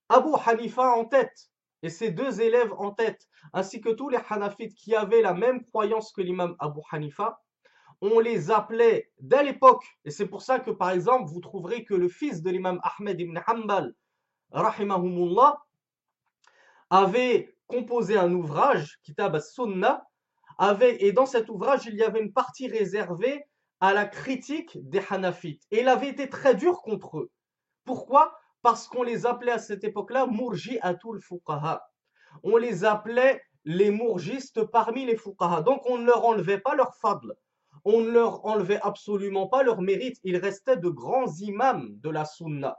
Abu 0.09 0.31
Hanifa 0.45 0.89
en 0.91 1.05
tête, 1.05 1.49
et 1.83 1.89
ses 1.89 2.11
deux 2.11 2.41
élèves 2.41 2.73
en 2.77 2.91
tête, 2.91 3.27
ainsi 3.51 3.81
que 3.81 3.89
tous 3.89 4.09
les 4.09 4.17
Hanafites 4.29 4.73
qui 4.73 4.95
avaient 4.95 5.21
la 5.21 5.33
même 5.33 5.63
croyance 5.65 6.11
que 6.11 6.21
l'imam 6.21 6.55
Abu 6.57 6.79
Hanifa, 6.91 7.41
on 8.01 8.19
les 8.19 8.49
appelait 8.51 9.11
dès 9.19 9.43
l'époque, 9.43 9.85
et 10.05 10.11
c'est 10.11 10.27
pour 10.27 10.41
ça 10.41 10.59
que 10.59 10.71
par 10.71 10.89
exemple 10.89 11.29
vous 11.31 11.41
trouverez 11.41 11.83
que 11.83 11.93
le 11.93 12.09
fils 12.09 12.41
de 12.41 12.49
l'imam 12.49 12.79
Ahmed 12.83 13.19
ibn 13.19 13.39
Hanbal, 13.45 13.93
rahimahumullah, 14.51 15.61
avait 16.89 17.55
composé 17.67 18.17
un 18.17 18.33
ouvrage, 18.33 18.99
Kitab 19.03 19.35
al-Sunnah, 19.35 20.05
et 20.81 21.11
dans 21.11 21.25
cet 21.25 21.49
ouvrage 21.49 21.85
il 21.85 21.95
y 21.95 22.03
avait 22.03 22.21
une 22.21 22.33
partie 22.33 22.67
réservée 22.67 23.45
à 23.79 23.93
la 23.93 24.05
critique 24.05 24.77
des 24.87 25.01
Hanafites. 25.09 25.63
Et 25.71 25.81
il 25.81 25.89
avait 25.89 26.07
été 26.07 26.29
très 26.29 26.55
dur 26.55 26.81
contre 26.81 27.19
eux. 27.19 27.31
Pourquoi? 27.83 28.37
Parce 28.63 28.87
qu'on 28.87 29.03
les 29.03 29.25
appelait 29.25 29.51
à 29.51 29.59
cette 29.59 29.83
époque-là 29.83 30.25
Murji 30.25 30.79
Atul 30.81 31.19
Fuqaha. 31.19 31.85
On 32.43 32.57
les 32.57 32.85
appelait 32.85 33.41
les 33.65 33.91
mourgistes 33.91 34.63
parmi 34.63 35.05
les 35.05 35.17
Fuqaha. 35.17 35.61
Donc 35.61 35.81
on 35.85 35.97
ne 35.97 36.05
leur 36.05 36.25
enlevait 36.25 36.59
pas 36.59 36.73
leur 36.73 36.95
fable. 36.95 37.35
On 37.83 37.99
ne 37.99 38.09
leur 38.09 38.45
enlevait 38.45 38.79
absolument 38.81 39.47
pas 39.47 39.63
leur 39.63 39.81
mérite. 39.81 40.17
Ils 40.23 40.37
restaient 40.37 40.77
de 40.77 40.87
grands 40.87 41.31
imams 41.41 41.99
de 41.99 42.09
la 42.09 42.23
Sunna. 42.23 42.77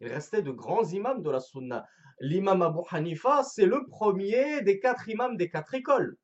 Ils 0.00 0.08
restaient 0.08 0.42
de 0.42 0.50
grands 0.50 0.84
imams 0.84 1.22
de 1.22 1.30
la 1.30 1.40
Sunna. 1.40 1.86
L'imam 2.18 2.62
Abu 2.62 2.80
Hanifa, 2.90 3.44
c'est 3.44 3.66
le 3.66 3.86
premier 3.86 4.62
des 4.62 4.80
quatre 4.80 5.08
imams 5.08 5.36
des 5.36 5.48
quatre 5.48 5.74
écoles. 5.74 6.16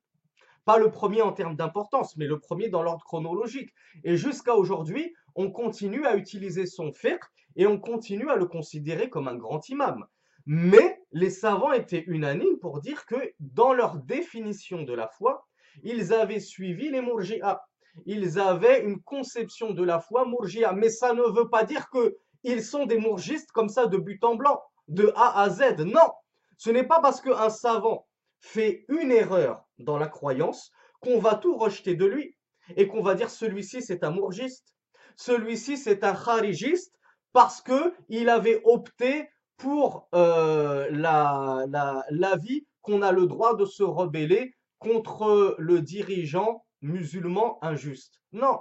Pas 0.67 0.77
le 0.77 0.91
premier 0.91 1.21
en 1.21 1.31
termes 1.31 1.55
d'importance, 1.55 2.17
mais 2.17 2.25
le 2.25 2.39
premier 2.39 2.67
dans 2.67 2.83
l'ordre 2.83 3.05
chronologique. 3.05 3.73
Et 4.03 4.17
jusqu'à 4.17 4.53
aujourd'hui, 4.53 5.15
on 5.35 5.49
continue 5.49 6.05
à 6.05 6.17
utiliser 6.17 6.65
son 6.65 6.91
fiqh 6.91 7.23
et 7.55 7.65
on 7.65 7.79
continue 7.79 8.29
à 8.29 8.35
le 8.35 8.47
considérer 8.47 9.09
comme 9.09 9.29
un 9.29 9.37
grand 9.37 9.69
imam. 9.69 10.05
Mais 10.45 11.01
les 11.13 11.29
savants 11.29 11.71
étaient 11.71 12.03
unanimes 12.07 12.59
pour 12.59 12.81
dire 12.81 13.05
que 13.05 13.15
dans 13.39 13.71
leur 13.71 13.95
définition 13.95 14.81
de 14.83 14.91
la 14.93 15.07
foi, 15.07 15.47
ils 15.83 16.13
avaient 16.13 16.41
suivi 16.41 16.89
les 16.89 17.01
murji'a. 17.01 17.63
Ils 18.05 18.37
avaient 18.37 18.83
une 18.83 19.01
conception 19.01 19.71
de 19.71 19.85
la 19.85 20.01
foi 20.01 20.27
murji'a. 20.27 20.73
Mais 20.73 20.89
ça 20.89 21.13
ne 21.13 21.23
veut 21.23 21.47
pas 21.47 21.63
dire 21.63 21.89
qu'ils 21.89 22.61
sont 22.61 22.85
des 22.85 22.97
mourgistes 22.97 23.53
comme 23.53 23.69
ça 23.69 23.85
de 23.85 23.97
but 23.97 24.21
en 24.25 24.35
blanc, 24.35 24.61
de 24.89 25.13
A 25.15 25.43
à 25.43 25.49
Z. 25.49 25.79
Non, 25.79 26.11
ce 26.57 26.71
n'est 26.71 26.83
pas 26.83 26.99
parce 26.99 27.21
qu'un 27.21 27.49
savant 27.49 28.05
fait 28.41 28.83
une 28.89 29.13
erreur 29.13 29.66
dans 29.79 29.97
la 29.97 30.07
croyance 30.07 30.71
qu'on 30.99 31.19
va 31.19 31.35
tout 31.35 31.57
rejeter 31.57 31.95
de 31.95 32.05
lui 32.05 32.35
et 32.75 32.87
qu'on 32.87 33.01
va 33.01 33.15
dire 33.15 33.29
celui-ci 33.29 33.81
c'est 33.81 34.03
un 34.03 34.11
mourgiste, 34.11 34.75
celui-ci 35.15 35.77
c'est 35.77 36.03
un 36.03 36.13
kharijiste 36.13 36.95
parce 37.33 37.61
que 37.61 37.93
il 38.09 38.29
avait 38.29 38.61
opté 38.65 39.29
pour 39.57 40.07
euh, 40.13 40.87
la, 40.91 41.65
la, 42.09 42.35
vie 42.37 42.67
qu'on 42.81 43.01
a 43.01 43.11
le 43.11 43.25
droit 43.25 43.55
de 43.55 43.65
se 43.65 43.83
rebeller 43.83 44.53
contre 44.79 45.55
le 45.57 45.81
dirigeant 45.81 46.63
musulman 46.81 47.57
injuste. 47.63 48.21
Non, 48.31 48.59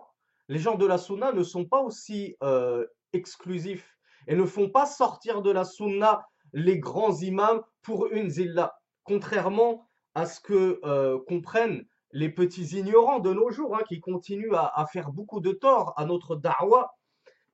les 0.48 0.58
gens 0.58 0.76
de 0.76 0.86
la 0.86 0.96
sunna 0.96 1.32
ne 1.32 1.42
sont 1.42 1.66
pas 1.66 1.80
aussi 1.80 2.36
euh, 2.42 2.86
exclusifs 3.12 3.96
et 4.26 4.34
ne 4.34 4.46
font 4.46 4.70
pas 4.70 4.86
sortir 4.86 5.42
de 5.42 5.50
la 5.50 5.64
sunna 5.64 6.26
les 6.52 6.78
grands 6.78 7.14
imams 7.20 7.62
pour 7.82 8.06
une 8.06 8.30
zilla 8.30 8.74
contrairement 9.06 9.88
à 10.16 10.24
ce 10.24 10.40
que 10.40 10.80
euh, 10.82 11.18
comprennent 11.28 11.84
les 12.10 12.30
petits 12.30 12.78
ignorants 12.78 13.18
de 13.18 13.34
nos 13.34 13.50
jours, 13.50 13.76
hein, 13.76 13.82
qui 13.86 14.00
continuent 14.00 14.54
à, 14.54 14.86
faire 14.90 15.12
beaucoup 15.12 15.40
de 15.40 15.52
tort 15.52 15.92
à 15.98 16.06
notre 16.06 16.36
da'wa 16.36 16.90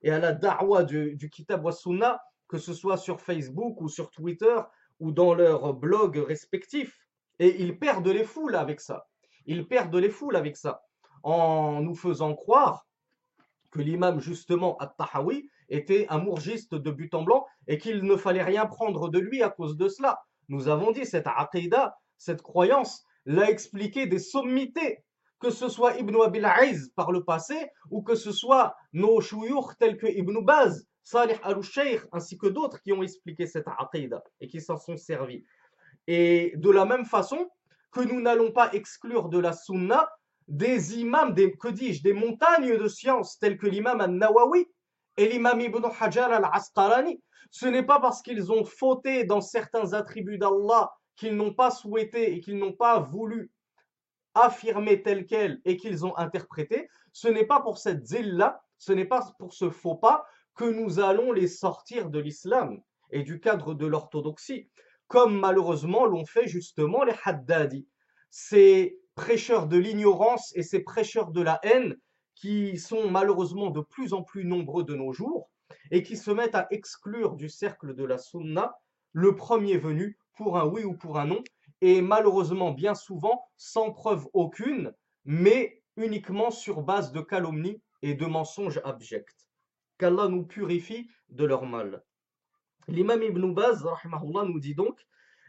et 0.01 0.11
à 0.11 0.17
la 0.17 0.31
da'wa 0.31 0.85
du, 0.85 1.29
Kitab 1.29 1.65
wa 1.65 1.73
Sunnah, 1.73 2.21
que 2.47 2.57
ce 2.57 2.73
soit 2.73 2.95
sur 2.95 3.19
Facebook 3.19 3.81
ou 3.81 3.89
sur 3.89 4.09
Twitter 4.11 4.55
ou 5.01 5.11
dans 5.11 5.33
leurs 5.33 5.73
blogs 5.73 6.17
respectifs. 6.25 6.97
Et 7.37 7.61
ils 7.61 7.77
perdent 7.77 8.07
les 8.07 8.23
foules 8.23 8.55
avec 8.55 8.79
ça. 8.79 9.07
Ils 9.45 9.67
perdent 9.67 9.97
les 9.97 10.09
foules 10.09 10.37
avec 10.37 10.55
ça. 10.55 10.83
En 11.21 11.81
nous 11.81 11.95
faisant 11.95 12.33
croire 12.33 12.87
que 13.71 13.81
l'imam, 13.81 14.21
justement, 14.21 14.77
At-Tahawi, 14.77 15.49
était 15.67 16.05
un 16.07 16.19
mourgiste 16.19 16.75
de 16.75 16.91
but 16.91 17.13
en 17.13 17.23
blanc 17.23 17.45
et 17.67 17.77
qu'il 17.77 18.03
ne 18.03 18.15
fallait 18.15 18.43
rien 18.43 18.65
prendre 18.67 19.09
de 19.09 19.19
lui 19.19 19.43
à 19.43 19.49
cause 19.49 19.75
de 19.75 19.89
cela. 19.89 20.23
Nous 20.47 20.69
avons 20.69 20.91
dit, 20.91 21.05
cette 21.05 21.27
aqidah, 21.27 21.97
cette 22.23 22.41
croyance, 22.41 23.05
l'a 23.25 23.49
expliqué 23.49 24.05
des 24.05 24.19
sommités, 24.19 25.03
que 25.39 25.49
ce 25.49 25.67
soit 25.67 25.97
Ibn 25.97 26.21
Abil 26.21 26.45
Aiz 26.45 26.89
par 26.95 27.11
le 27.11 27.23
passé, 27.23 27.69
ou 27.89 28.01
que 28.01 28.15
ce 28.15 28.31
soit 28.31 28.75
nos 28.93 29.19
chouyours 29.19 29.75
tels 29.77 29.97
que 29.97 30.07
Ibn 30.07 30.39
Baz, 30.43 30.87
Salih 31.03 31.35
al-Sheikh, 31.43 32.01
ainsi 32.13 32.37
que 32.37 32.47
d'autres 32.47 32.81
qui 32.81 32.93
ont 32.93 33.03
expliqué 33.03 33.45
cette 33.45 33.67
aqidah 33.67 34.23
et 34.39 34.47
qui 34.47 34.61
s'en 34.61 34.77
sont 34.77 34.95
servis. 34.95 35.43
Et 36.07 36.53
de 36.55 36.69
la 36.69 36.85
même 36.85 37.05
façon 37.05 37.49
que 37.91 38.01
nous 38.01 38.21
n'allons 38.21 38.51
pas 38.51 38.71
exclure 38.73 39.27
de 39.27 39.39
la 39.39 39.51
sunna 39.51 40.09
des 40.47 40.97
imams, 40.99 41.33
des, 41.33 41.51
que 41.53 41.69
des 41.69 42.13
montagnes 42.13 42.77
de 42.77 42.87
science 42.87 43.37
tels 43.37 43.57
que 43.57 43.67
l'imam 43.67 43.99
al-Nawawi 43.99 44.65
et 45.17 45.27
l'imam 45.27 45.59
Ibn 45.59 45.85
Hajar 45.99 46.31
al-Asqalani, 46.31 47.21
ce 47.51 47.65
n'est 47.67 47.85
pas 47.85 47.99
parce 47.99 48.21
qu'ils 48.21 48.51
ont 48.51 48.63
fauté 48.63 49.25
dans 49.25 49.41
certains 49.41 49.93
attributs 49.93 50.37
d'Allah 50.37 50.89
qu'ils 51.15 51.35
n'ont 51.35 51.53
pas 51.53 51.71
souhaité 51.71 52.33
et 52.33 52.41
qu'ils 52.41 52.57
n'ont 52.57 52.73
pas 52.73 52.99
voulu 52.99 53.51
affirmer 54.35 55.03
tel 55.03 55.25
quel 55.25 55.61
et 55.65 55.77
qu'ils 55.77 56.05
ont 56.05 56.17
interprété, 56.17 56.89
ce 57.11 57.27
n'est 57.27 57.45
pas 57.45 57.61
pour 57.61 57.77
cette 57.77 58.05
zille-là, 58.05 58.63
ce 58.77 58.91
n'est 58.93 59.05
pas 59.05 59.33
pour 59.37 59.53
ce 59.53 59.69
faux 59.69 59.95
pas 59.95 60.25
que 60.55 60.65
nous 60.65 60.99
allons 60.99 61.31
les 61.31 61.47
sortir 61.47 62.09
de 62.09 62.19
l'islam 62.19 62.81
et 63.11 63.23
du 63.23 63.39
cadre 63.39 63.73
de 63.73 63.85
l'orthodoxie, 63.85 64.69
comme 65.07 65.39
malheureusement 65.39 66.05
l'ont 66.05 66.25
fait 66.25 66.47
justement 66.47 67.03
les 67.03 67.13
Haddadi, 67.23 67.87
ces 68.29 68.99
prêcheurs 69.15 69.67
de 69.67 69.77
l'ignorance 69.77 70.51
et 70.55 70.63
ces 70.63 70.79
prêcheurs 70.79 71.31
de 71.31 71.41
la 71.41 71.59
haine 71.63 71.95
qui 72.35 72.77
sont 72.77 73.09
malheureusement 73.09 73.69
de 73.69 73.81
plus 73.81 74.13
en 74.13 74.23
plus 74.23 74.43
nombreux 74.43 74.83
de 74.83 74.95
nos 74.95 75.13
jours 75.13 75.51
et 75.91 76.01
qui 76.01 76.17
se 76.17 76.31
mettent 76.31 76.55
à 76.55 76.67
exclure 76.71 77.35
du 77.35 77.49
cercle 77.49 77.93
de 77.93 78.03
la 78.03 78.17
sunna 78.17 78.75
le 79.11 79.35
premier 79.35 79.77
venu 79.77 80.17
pour 80.35 80.57
un 80.57 80.65
oui 80.65 80.83
ou 80.83 80.95
pour 80.95 81.19
un 81.19 81.25
non, 81.25 81.43
et 81.81 82.01
malheureusement 82.01 82.71
bien 82.71 82.95
souvent 82.95 83.45
sans 83.57 83.91
preuve 83.91 84.27
aucune, 84.33 84.93
mais 85.25 85.81
uniquement 85.97 86.51
sur 86.51 86.81
base 86.81 87.11
de 87.11 87.21
calomnie 87.21 87.81
et 88.01 88.15
de 88.15 88.25
mensonges 88.25 88.81
abjects. 88.83 89.47
Qu'Allah 89.97 90.27
nous 90.27 90.45
purifie 90.45 91.09
de 91.29 91.45
leur 91.45 91.65
mal. 91.65 92.03
L'imam 92.87 93.21
Ibn 93.21 93.53
Baz 93.53 93.85
nous 94.13 94.59
dit 94.59 94.75
donc 94.75 94.99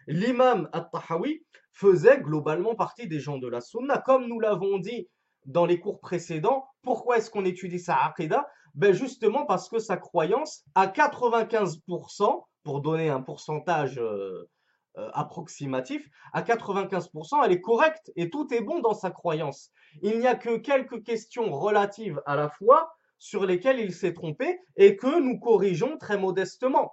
l'imam 0.06 0.68
At-Tahawi 0.72 1.44
faisait 1.72 2.20
globalement 2.20 2.74
partie 2.74 3.08
des 3.08 3.20
gens 3.20 3.38
de 3.38 3.48
la 3.48 3.60
Sunna. 3.60 3.98
Comme 3.98 4.26
nous 4.26 4.38
l'avons 4.38 4.78
dit 4.78 5.08
dans 5.46 5.66
les 5.66 5.80
cours 5.80 6.00
précédents, 6.00 6.66
pourquoi 6.82 7.18
est-ce 7.18 7.30
qu'on 7.30 7.44
étudie 7.44 7.80
sa 7.80 7.96
aqidah 8.04 8.46
ben 8.74 8.92
Justement 8.92 9.46
parce 9.46 9.68
que 9.68 9.78
sa 9.78 9.96
croyance, 9.96 10.64
à 10.74 10.86
95%, 10.86 12.44
pour 12.62 12.80
donner 12.80 13.10
un 13.10 13.20
pourcentage 13.20 13.98
euh, 13.98 14.48
euh, 14.96 15.10
approximatif, 15.12 16.08
à 16.32 16.42
95%, 16.42 17.44
elle 17.44 17.52
est 17.52 17.60
correcte 17.60 18.12
et 18.14 18.30
tout 18.30 18.52
est 18.54 18.60
bon 18.60 18.78
dans 18.80 18.94
sa 18.94 19.10
croyance. 19.10 19.72
Il 20.02 20.20
n'y 20.20 20.26
a 20.26 20.36
que 20.36 20.56
quelques 20.56 21.02
questions 21.02 21.50
relatives 21.50 22.22
à 22.26 22.36
la 22.36 22.48
foi 22.48 22.94
sur 23.18 23.44
lesquelles 23.44 23.80
il 23.80 23.92
s'est 23.92 24.14
trompé 24.14 24.60
et 24.76 24.96
que 24.96 25.20
nous 25.20 25.40
corrigeons 25.40 25.98
très 25.98 26.16
modestement. 26.16 26.92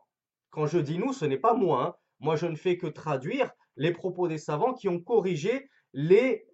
Quand 0.49 0.65
je 0.65 0.79
dis 0.79 0.97
nous, 0.97 1.13
ce 1.13 1.25
n'est 1.25 1.37
pas 1.37 1.53
moi. 1.53 1.83
Hein. 1.83 1.95
Moi, 2.19 2.35
je 2.35 2.47
ne 2.47 2.55
fais 2.55 2.77
que 2.77 2.87
traduire 2.87 3.51
les 3.75 3.91
propos 3.91 4.27
des 4.27 4.37
savants 4.37 4.73
qui 4.73 4.89
ont 4.89 4.99
corrigé 4.99 5.69
les, 5.93 6.45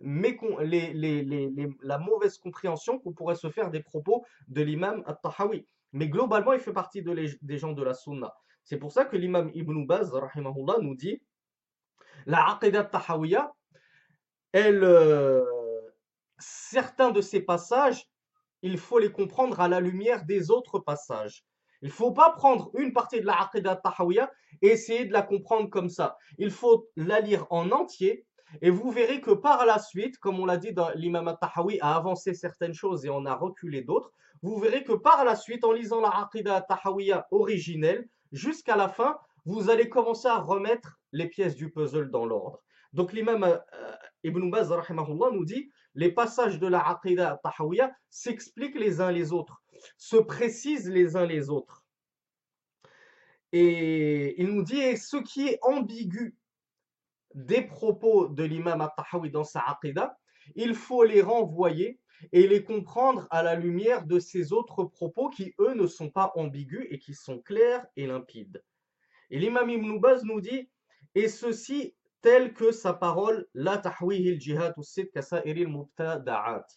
la 1.82 1.98
mauvaise 1.98 2.38
compréhension 2.40 3.00
qu'on 3.00 3.14
pourrait 3.14 3.36
se 3.36 3.50
faire 3.50 3.72
des 3.72 3.82
propos 3.82 4.26
de 4.48 4.62
l'imam 4.62 5.04
At-Tahawi. 5.06 5.66
Mais 5.94 6.10
globalement, 6.10 6.54
il 6.54 6.60
fait 6.60 6.74
partie 6.74 7.02
des 7.04 7.58
gens 7.58 7.72
de 7.72 7.84
la 7.84 7.94
sunna. 7.94 8.34
C'est 8.64 8.78
pour 8.78 8.92
ça 8.92 9.06
que 9.06 9.16
l'imam 9.16 9.50
Ibn 9.54 9.86
Baz, 9.86 10.12
nous 10.82 10.96
dit 10.96 11.22
la 12.28 12.52
aqidah 12.52 12.84
Tahawiya, 12.84 13.52
elle, 14.52 14.84
euh, 14.84 15.44
certains 16.38 17.12
de 17.12 17.22
ces 17.22 17.42
passages, 17.42 18.06
il 18.62 18.78
faut 18.78 19.00
les 19.00 19.12
comprendre 19.12 19.60
à 19.62 19.68
la 19.68 19.80
lumière 19.80 20.26
des 20.26 20.52
autres 20.52 20.80
passages. 20.80 21.46
Il 21.82 21.88
ne 21.88 21.94
faut 21.94 22.12
pas 22.12 22.32
prendre 22.32 22.70
une 22.76 22.92
partie 22.92 23.22
de 23.22 23.26
la 23.26 23.42
aqidah 23.42 23.78
Tahawiya 23.78 24.30
et 24.62 24.68
essayer 24.68 25.06
de 25.06 25.14
la 25.14 25.22
comprendre 25.22 25.70
comme 25.70 25.90
ça. 25.90 26.18
Il 26.38 26.52
faut 26.52 26.90
la 26.98 27.22
lire 27.22 27.48
en 27.50 27.72
entier 27.72 28.26
et 28.62 28.70
vous 28.70 28.92
verrez 28.92 29.22
que 29.22 29.32
par 29.32 29.66
la 29.66 29.80
suite, 29.80 30.18
comme 30.18 30.40
on 30.40 30.46
l'a 30.46 30.58
dit, 30.58 30.74
l'imam 30.96 31.38
Tahawi 31.40 31.80
a 31.82 31.96
avancé 31.96 32.34
certaines 32.34 32.74
choses 32.74 33.06
et 33.06 33.10
on 33.10 33.26
a 33.26 33.36
reculé 33.36 33.84
d'autres. 33.84 34.12
Vous 34.42 34.60
verrez 34.60 34.84
que 34.84 34.94
par 34.94 35.24
la 35.24 35.36
suite, 35.36 35.64
en 35.64 35.72
lisant 35.72 36.02
la 36.02 36.10
Aqidah 36.10 36.62
Tahawiya 36.62 37.28
originelle, 37.32 38.08
jusqu'à 38.32 38.76
la 38.76 38.90
fin, 38.90 39.18
vous 39.46 39.70
allez 39.70 39.90
commencer 39.90 40.28
à 40.28 40.38
remettre 40.38 40.97
les 41.12 41.28
pièces 41.28 41.56
du 41.56 41.72
puzzle 41.72 42.10
dans 42.10 42.26
l'ordre. 42.26 42.64
Donc 42.94 43.14
l'imam 43.14 43.44
euh, 43.44 43.96
Ibn 44.24 44.50
Baz 44.50 44.72
nous 44.90 45.46
dit 45.46 45.70
les 45.94 46.12
passages 46.12 46.60
de 46.60 46.68
la 46.68 46.88
Aqidah 46.88 47.40
Tahawiyya 47.44 47.92
s'expliquent 48.10 48.80
les 48.80 49.02
uns 49.02 49.12
les 49.12 49.34
autres, 49.34 49.62
se 49.98 50.18
précisent 50.18 50.90
les 50.90 51.16
uns 51.16 51.26
les 51.26 51.50
autres. 51.50 51.84
Et 53.52 54.42
il 54.42 54.48
nous 54.48 54.64
dit 54.64 54.98
ce 54.98 55.18
qui 55.18 55.48
est 55.48 55.60
ambigu 55.62 56.36
des 57.34 57.62
propos 57.62 58.28
de 58.28 58.44
l'imam 58.44 58.82
At-Tahawi 58.82 59.32
dans 59.32 59.44
sa 59.44 59.62
Aqidah, 59.62 60.18
il 60.56 60.76
faut 60.76 61.04
les 61.04 61.22
renvoyer 61.22 62.00
et 62.32 62.48
les 62.48 62.64
comprendre 62.64 63.28
à 63.30 63.44
la 63.44 63.56
lumière 63.56 64.06
de 64.06 64.20
ces 64.20 64.54
autres 64.54 64.84
propos 64.84 65.30
qui, 65.30 65.54
eux, 65.60 65.76
ne 65.76 65.88
sont 65.88 66.10
pas 66.10 66.32
ambigus 66.36 66.88
et 66.90 67.00
qui 67.00 67.14
sont 67.14 67.40
clairs 67.40 67.86
et 67.96 68.08
limpides. 68.08 68.64
Et 69.30 69.40
l'imam 69.40 69.70
Ibn 69.70 70.00
Baz 70.00 70.24
nous 70.24 70.42
dit, 70.42 70.70
et 71.18 71.30
ceci 71.30 71.96
tel 72.22 72.54
que 72.54 72.72
sa 72.72 72.94
parole, 72.94 73.48
la 73.56 73.80
tahwihi 73.80 74.40
jihad 74.40 74.76
mubtada'at. 74.78 76.68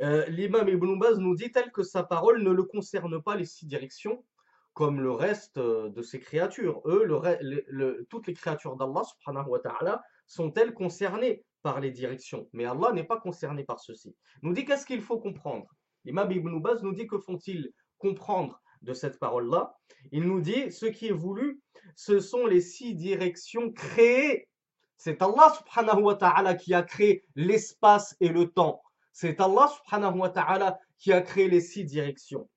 Euh, 0.00 0.26
l'imam 0.26 0.68
Ibn 0.68 0.98
Baz 0.98 1.20
nous 1.20 1.36
dit 1.36 1.52
tel 1.52 1.70
que 1.70 1.84
sa 1.84 2.02
parole 2.02 2.42
ne 2.42 2.50
le 2.50 2.64
concerne 2.64 3.22
pas 3.22 3.36
les 3.36 3.44
six 3.44 3.66
directions, 3.66 4.24
comme 4.72 5.00
le 5.00 5.12
reste 5.12 5.58
euh, 5.58 5.90
de 5.90 6.02
ces 6.02 6.18
créatures. 6.18 6.82
Eux, 6.84 7.04
le, 7.04 8.06
toutes 8.10 8.26
les 8.26 8.34
créatures 8.34 8.74
d'Allah 8.74 9.02
subhanahu 9.04 9.48
wa 9.48 9.60
ta'ala 9.60 10.02
sont-elles 10.26 10.74
concernées 10.74 11.44
par 11.62 11.78
les 11.78 11.92
directions 11.92 12.48
Mais 12.52 12.64
Allah 12.64 12.90
n'est 12.92 13.04
pas 13.04 13.20
concerné 13.20 13.62
par 13.62 13.78
ceci. 13.78 14.16
Nous 14.42 14.52
dit 14.52 14.64
qu'est-ce 14.64 14.86
qu'il 14.86 15.00
faut 15.00 15.20
comprendre? 15.20 15.68
L'imam 16.04 16.32
Ibn 16.32 16.58
Baz 16.58 16.82
nous 16.82 16.92
dit 16.92 17.06
que 17.06 17.18
font-ils 17.18 17.70
comprendre 17.98 18.60
de 18.82 18.92
cette 18.92 19.18
parole-là 19.18 19.74
Il 20.10 20.24
nous 20.24 20.40
dit 20.40 20.70
ce 20.70 20.86
qui 20.86 21.08
est 21.08 21.12
voulu, 21.12 21.60
ce 21.96 22.20
sont 22.20 22.46
les 22.46 22.60
six 22.60 22.94
directions 22.94 23.72
créées. 23.72 24.48
C'est 24.96 25.20
Allah 25.22 25.52
subhanahu 25.58 26.02
wa 26.02 26.14
ta'ala 26.14 26.54
qui 26.54 26.74
a 26.74 26.82
créé 26.82 27.24
l'espace 27.34 28.16
et 28.20 28.28
le 28.28 28.50
temps. 28.50 28.82
C'est 29.12 29.40
Allah 29.40 29.68
subhanahu 29.68 30.18
wa 30.18 30.30
ta'ala 30.30 30.78
qui 30.98 31.12
a 31.12 31.20
créé 31.20 31.48
les 31.48 31.60
six 31.60 31.84
directions. 31.84 32.48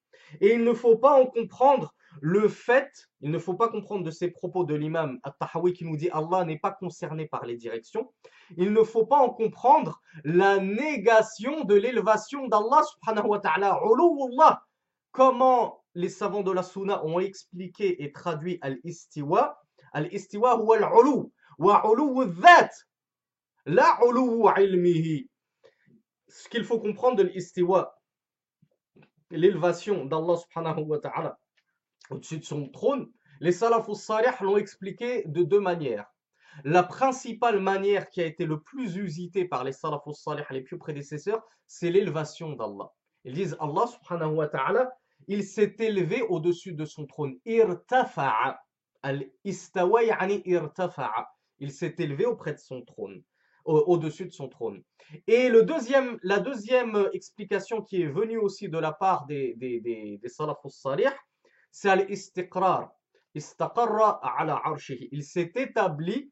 Et 0.41 0.53
il 0.53 0.63
ne 0.63 0.73
faut 0.73 0.97
pas 0.97 1.19
en 1.19 1.25
comprendre 1.25 1.93
le 2.21 2.47
fait, 2.47 3.09
il 3.21 3.31
ne 3.31 3.39
faut 3.39 3.55
pas 3.55 3.67
comprendre 3.67 4.03
de 4.03 4.11
ces 4.11 4.29
propos 4.29 4.63
de 4.63 4.73
l'imam 4.73 5.19
At-Tahawi 5.23 5.73
qui 5.73 5.85
nous 5.85 5.97
dit 5.97 6.09
Allah 6.11 6.45
n'est 6.45 6.59
pas 6.59 6.71
concerné 6.71 7.27
par 7.27 7.45
les 7.45 7.57
directions, 7.57 8.13
il 8.57 8.71
ne 8.71 8.83
faut 8.83 9.05
pas 9.05 9.17
en 9.17 9.29
comprendre 9.29 10.01
la 10.23 10.57
négation 10.59 11.65
de 11.65 11.75
l'élévation 11.75 12.47
d'Allah 12.47 12.83
subhanahu 12.83 13.27
wa 13.27 13.39
ta'ala. 13.39 13.79
Comment 15.11 15.84
les 15.95 16.09
savants 16.09 16.43
de 16.43 16.51
la 16.51 16.63
Sunna 16.63 17.03
ont 17.05 17.19
expliqué 17.19 18.03
et 18.03 18.11
traduit 18.11 18.59
al-istiwa 18.61 19.59
Al-istiwa 19.93 20.55
huwa 20.55 20.75
al-ulu 20.77 21.31
wa 21.57 21.81
ulu 21.89 22.25
dhat 22.25 22.69
la 23.65 23.97
ulu 24.05 24.45
ilmihi. 24.57 25.29
Ce 26.27 26.49
qu'il 26.49 26.65
faut 26.65 26.79
comprendre 26.79 27.15
de 27.17 27.23
l'istiwa, 27.23 27.95
l'élévation 29.31 30.05
d'Allah 30.05 30.35
subhanahu 30.35 30.81
wa 30.81 30.99
ta'ala 30.99 31.39
au-dessus 32.09 32.39
de 32.39 32.43
son 32.43 32.67
trône, 32.69 33.09
les 33.39 33.53
salafus 33.53 33.95
salih 33.95 34.35
l'ont 34.41 34.57
expliqué 34.57 35.23
de 35.27 35.43
deux 35.43 35.61
manières. 35.61 36.05
La 36.63 36.83
principale 36.83 37.59
manière 37.59 38.09
qui 38.09 38.21
a 38.21 38.25
été 38.25 38.45
le 38.45 38.61
plus 38.61 38.97
usitée 38.97 39.45
par 39.45 39.63
les 39.63 39.71
salafus 39.71 40.13
salih, 40.13 40.43
les 40.51 40.61
plus 40.61 40.77
prédécesseurs, 40.77 41.41
c'est 41.67 41.89
l'élévation 41.89 42.51
d'Allah. 42.51 42.91
Ils 43.23 43.33
disent 43.33 43.57
Allah 43.59 43.87
subhanahu 43.87 44.35
wa 44.35 44.47
ta'ala, 44.47 44.91
il 45.27 45.43
s'est 45.43 45.75
élevé 45.79 46.21
au-dessus 46.21 46.73
de 46.73 46.85
son 46.85 47.05
trône. 47.05 47.37
Il 47.45 47.61
s'est 51.71 51.95
élevé 51.99 52.25
auprès 52.25 52.53
de 52.53 52.59
son 52.59 52.81
trône, 52.81 53.23
au-dessus 53.65 54.25
de 54.25 54.31
son 54.31 54.49
trône. 54.49 54.83
Et 55.27 55.49
le 55.49 55.63
deuxième, 55.63 56.17
la 56.23 56.39
deuxième 56.39 57.09
explication 57.13 57.81
qui 57.81 58.01
est 58.01 58.07
venue 58.07 58.37
aussi 58.37 58.69
de 58.69 58.77
la 58.77 58.91
part 58.91 59.25
des, 59.25 59.55
des, 59.55 59.79
des, 59.79 60.19
salih, 60.69 61.09
c'est 61.71 61.89
al-istiqrar. 61.89 62.91
Il 63.33 65.23
s'est 65.23 65.51
établi 65.55 66.31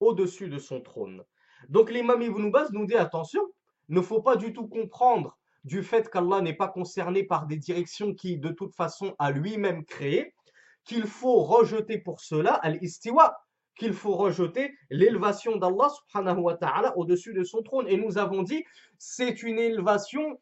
au-dessus 0.00 0.48
de 0.48 0.58
son 0.58 0.80
trône. 0.80 1.22
Donc 1.68 1.90
l'imam 1.90 2.22
Ibn 2.22 2.50
Baz 2.50 2.70
nous 2.72 2.86
dit 2.86 2.94
attention, 2.94 3.42
ne 3.88 4.00
faut 4.00 4.22
pas 4.22 4.36
du 4.36 4.52
tout 4.52 4.68
comprendre 4.68 5.36
du 5.68 5.82
fait 5.82 6.08
qu'Allah 6.08 6.40
n'est 6.40 6.56
pas 6.56 6.68
concerné 6.68 7.22
par 7.22 7.46
des 7.46 7.56
directions 7.56 8.14
qui 8.14 8.38
de 8.38 8.48
toute 8.48 8.74
façon 8.74 9.14
a 9.18 9.30
lui-même 9.30 9.84
créé, 9.84 10.34
qu'il 10.84 11.06
faut 11.06 11.42
rejeter 11.42 11.98
pour 11.98 12.20
cela 12.20 12.54
al-istiwa, 12.54 13.38
qu'il 13.78 13.92
faut 13.92 14.16
rejeter 14.16 14.74
l'élévation 14.90 15.56
d'Allah 15.56 15.88
subhanahu 15.90 16.40
wa 16.40 16.56
ta'ala 16.56 16.96
au-dessus 16.96 17.34
de 17.34 17.44
son 17.44 17.62
trône. 17.62 17.86
Et 17.86 17.98
nous 17.98 18.16
avons 18.16 18.42
dit, 18.42 18.64
c'est 18.96 19.42
une 19.42 19.58
élévation 19.58 20.40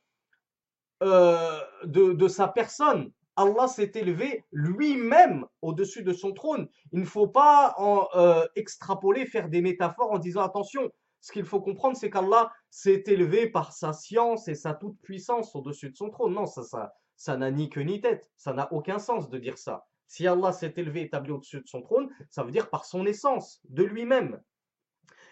euh, 1.03 1.61
de, 1.85 2.29
sa 2.29 2.47
personne. 2.47 3.11
Allah 3.35 3.67
s'est 3.67 3.93
élevé 3.97 4.45
lui-même 4.53 5.45
au-dessus 5.61 6.05
de 6.05 6.13
son 6.13 6.33
trône. 6.33 6.69
Il 6.93 7.01
ne 7.01 7.05
faut 7.05 7.27
pas 7.27 7.75
euh, 8.15 8.47
extrapoler, 8.55 9.27
faire 9.27 9.49
des 9.49 9.61
métaphores 9.61 10.13
en 10.13 10.19
disant 10.19 10.43
attention, 10.43 10.91
ce 11.20 11.32
qu'il 11.32 11.46
faut 11.46 11.62
comprendre, 11.62 11.96
c'est 11.96 12.10
qu'Allah 12.10 12.52
s'est 12.70 13.04
élevé 13.08 13.48
par 13.48 13.74
sa 13.74 13.94
science 13.94 14.48
et 14.48 14.56
sa 14.56 14.74
toute-puissance 14.74 15.56
au-dessus 15.56 15.92
de 15.92 15.96
son 15.96 16.10
trône. 16.10 16.34
Non, 16.34 16.48
ça, 16.48 16.64
ça, 16.64 16.94
ça 17.16 17.38
n'a 17.38 17.52
ni 17.52 17.70
queue 17.70 17.82
ni 17.82 18.02
tête. 18.02 18.32
Ça 18.36 18.54
n'a 18.54 18.72
aucun 18.74 18.98
sens 18.98 19.30
de 19.30 19.38
dire 19.38 19.58
ça. 19.58 19.86
Si 20.08 20.28
Allah 20.28 20.52
s'est 20.52 20.74
élevé, 20.78 21.02
établi 21.02 21.32
au-dessus 21.32 21.62
de 21.62 21.68
son 21.68 21.82
trône, 21.82 22.10
ça 22.30 22.44
veut 22.44 22.52
dire 22.52 22.70
par 22.70 22.86
son 22.86 23.06
essence, 23.06 23.62
de 23.70 23.84
lui-même. 23.84 24.42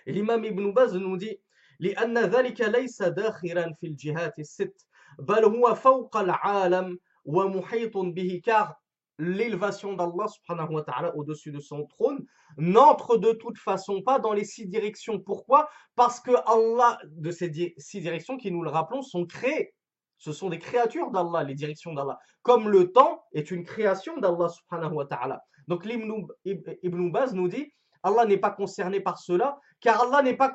Et 0.05 0.13
l'imam 0.13 0.43
Ibn 0.45 0.71
Baz 0.71 0.95
nous 0.95 1.17
dit 1.17 1.39
لأن 1.81 2.17
ذلك 2.17 2.61
ليس 2.61 3.01
داخلا 3.01 3.73
في 3.73 3.87
الجهات 3.87 4.39
الست 4.39 4.87
بل 5.19 5.45
هو 5.45 5.75
فوق 5.75 6.17
العالم 6.17 6.99
car 8.43 8.75
l'élévation 9.18 9.94
d'Allah 9.94 10.28
subhanahu 10.28 10.74
wa 10.74 10.82
ta'ala 10.82 11.16
au-dessus 11.16 11.52
de 11.52 11.60
son 11.60 11.86
trône 11.86 12.24
n'entre 12.56 13.16
de 13.16 13.32
toute 13.32 13.58
façon 13.58 14.02
pas 14.02 14.18
dans 14.18 14.32
les 14.32 14.44
six 14.44 14.66
directions. 14.66 15.20
Pourquoi? 15.20 15.68
Parce 15.94 16.20
que 16.20 16.32
Allah, 16.46 16.98
de 17.04 17.30
ces 17.30 17.74
six 17.78 18.00
directions 18.00 18.36
qui 18.36 18.50
nous 18.50 18.62
le 18.62 18.70
rappelons, 18.70 19.02
sont 19.02 19.26
créées. 19.26 19.74
Ce 20.18 20.32
sont 20.32 20.48
des 20.48 20.58
créatures 20.58 21.10
d'Allah, 21.10 21.44
les 21.44 21.54
directions 21.54 21.92
d'Allah. 21.92 22.18
Comme 22.42 22.68
le 22.68 22.92
temps 22.92 23.24
est 23.32 23.50
une 23.50 23.64
création 23.64 24.16
d'Allah 24.18 24.48
subhanahu 24.48 24.94
wa 24.94 25.06
ta'ala. 25.06 25.42
Donc 25.68 25.84
Ibn 25.86 27.10
Baz 27.10 27.34
nous 27.34 27.48
dit, 27.48 27.72
Allah 28.02 28.26
n'est 28.26 28.38
pas 28.38 28.50
concerné 28.50 29.00
par 29.00 29.18
cela, 29.18 29.58
car 29.80 30.02
Allah 30.02 30.22
n'est 30.22 30.36
pas, 30.36 30.52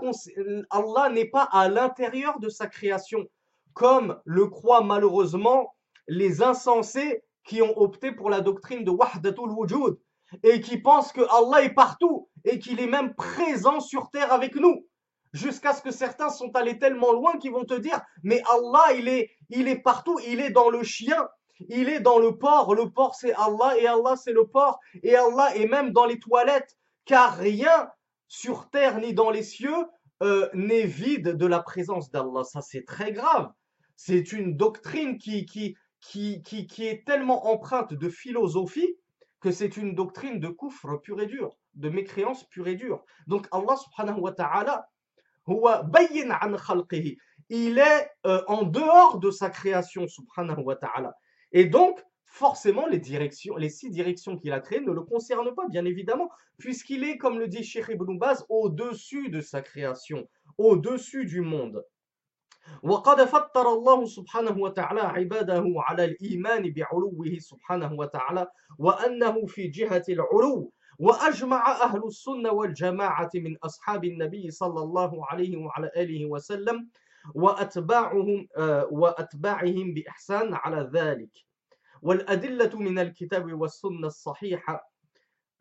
pas 1.32 1.44
à 1.52 1.68
l'intérieur 1.68 2.40
de 2.40 2.50
sa 2.50 2.68
création, 2.68 3.26
comme 3.74 4.20
le 4.24 4.48
croit 4.48 4.84
malheureusement 4.84 5.76
les 6.08 6.42
insensés 6.44 7.24
qui 7.44 7.62
ont 7.62 7.78
opté 7.80 8.12
pour 8.12 8.30
la 8.30 8.42
doctrine 8.42 8.84
de 8.84 8.92
Wahdatul 8.92 9.52
Wujud 9.52 9.98
et 10.44 10.62
qui 10.62 10.78
pensent 10.78 11.12
que 11.12 11.22
Allah 11.30 11.64
est 11.64 11.74
partout 11.74 12.30
et 12.46 12.60
qu'il 12.60 12.80
est 12.80 12.88
même 12.88 13.16
présent 13.16 13.80
sur 13.80 14.10
terre 14.12 14.32
avec 14.32 14.56
nous. 14.56 14.86
Jusqu'à 15.34 15.74
ce 15.74 15.82
que 15.82 15.92
certains 15.92 16.30
sont 16.30 16.56
allés 16.56 16.80
tellement 16.80 17.12
loin 17.12 17.38
qu'ils 17.38 17.52
vont 17.52 17.66
te 17.66 17.76
dire 17.76 18.02
mais 18.24 18.42
Allah 18.50 18.94
il 18.98 19.08
est 19.08 19.32
il 19.50 19.68
est 19.68 19.80
partout, 19.80 20.20
il 20.28 20.40
est 20.40 20.50
dans 20.50 20.70
le 20.70 20.84
chien, 20.84 21.28
il 21.68 21.90
est 21.90 22.00
dans 22.00 22.20
le 22.20 22.38
porc, 22.38 22.74
le 22.74 22.90
porc 22.92 23.16
c'est 23.16 23.34
Allah 23.34 23.78
et 23.80 23.88
Allah 23.88 24.16
c'est 24.16 24.34
le 24.34 24.48
porc 24.48 24.80
et 25.04 25.16
Allah 25.16 25.56
est 25.56 25.68
même 25.68 25.92
dans 25.92 26.06
les 26.06 26.20
toilettes 26.20 26.78
car 27.06 27.38
rien 27.38 27.90
sur 28.28 28.70
terre 28.70 29.00
ni 29.00 29.14
dans 29.14 29.30
les 29.30 29.44
cieux 29.44 29.86
euh, 30.22 30.50
n'est 30.54 30.86
vide 30.86 31.30
de 31.38 31.46
la 31.46 31.60
présence 31.60 32.12
d'Allah. 32.12 32.44
Ça 32.44 32.62
c'est 32.62 32.86
très 32.86 33.12
grave. 33.12 33.52
C'est 33.96 34.32
une 34.32 34.56
doctrine 34.56 35.18
qui, 35.18 35.46
qui, 35.46 35.76
qui, 36.02 36.42
qui, 36.42 36.88
est 36.88 37.06
tellement 37.06 37.48
empreinte 37.48 37.94
de 37.94 38.10
philosophie 38.10 38.96
que 39.42 39.52
c'est 39.52 39.78
une 39.78 39.96
doctrine 39.96 40.40
de 40.40 40.50
kufr 40.50 41.02
pur 41.02 41.22
et 41.22 41.28
dur, 41.28 41.58
de 41.76 41.90
mécréance 41.90 42.44
pure 42.50 42.68
et 42.68 42.76
dure. 42.76 43.04
Donc 43.28 43.48
Allah 43.52 43.76
subhanahu 43.78 44.20
wa 44.20 44.32
ta'ala, 44.34 44.90
il 47.50 47.80
est 47.80 48.12
euh, 48.26 48.44
en 48.48 48.64
dehors 48.64 49.20
de 49.20 49.32
sa 49.32 49.50
création 49.50 50.08
subhanahu 50.08 50.64
wa 50.64 50.76
ta'ala. 50.76 51.16
Et 51.52 51.66
donc, 51.66 52.00
forcément, 52.26 52.86
les 52.86 53.00
directions, 53.00 53.56
les 53.56 53.70
six 53.70 53.90
directions 53.90 54.38
qu'il 54.38 54.54
a 54.54 54.60
créées 54.60 54.82
ne 54.82 54.92
le 54.92 55.02
concernent 55.02 55.54
pas, 55.56 55.68
bien 55.68 55.86
évidemment, 55.86 56.30
puisqu'il 56.58 57.04
est, 57.04 57.18
comme 57.18 57.40
le 57.40 57.48
dit 57.48 57.64
Sheikh 57.64 57.88
Ibn 57.90 58.20
au-dessus 58.50 59.30
de 59.30 59.42
sa 59.42 59.62
création, 59.62 60.30
au-dessus 60.58 61.26
du 61.26 61.42
monde. 61.42 61.84
وقد 62.84 63.24
فطر 63.24 63.74
الله 63.74 64.06
سبحانه 64.06 64.58
وتعالى 64.58 65.02
عباده 65.02 65.64
على 65.78 66.06
الإيمان 66.06 66.74
بعلوه 66.74 67.40
سبحانه 67.40 67.94
وتعالى 67.94 68.48
وأنه 68.78 69.46
في 69.46 69.68
جهة 69.68 70.04
العلو. 70.10 70.74
وأجمع 71.00 71.72
أهل 71.72 72.04
السنة 72.08 72.52
والجماعة 72.52 73.30
من 73.36 73.58
أصحاب 73.58 74.06
النبي 74.06 74.52
صلى 74.52 74.84
الله 74.84 75.26
عليه 75.26 75.58
وعلى 75.58 75.92
آله 75.98 76.26
وسلم 76.26 76.90
وأتباعهم 77.36 78.48
وأتباعهم 78.92 79.94
بإحسان 79.94 80.54
على 80.54 80.90
ذلك. 80.94 81.32
والأدلة 82.02 82.80
من 82.80 83.00
الكتاب 83.00 83.54
والسنة 83.54 84.08
الصحيحة 84.08 84.92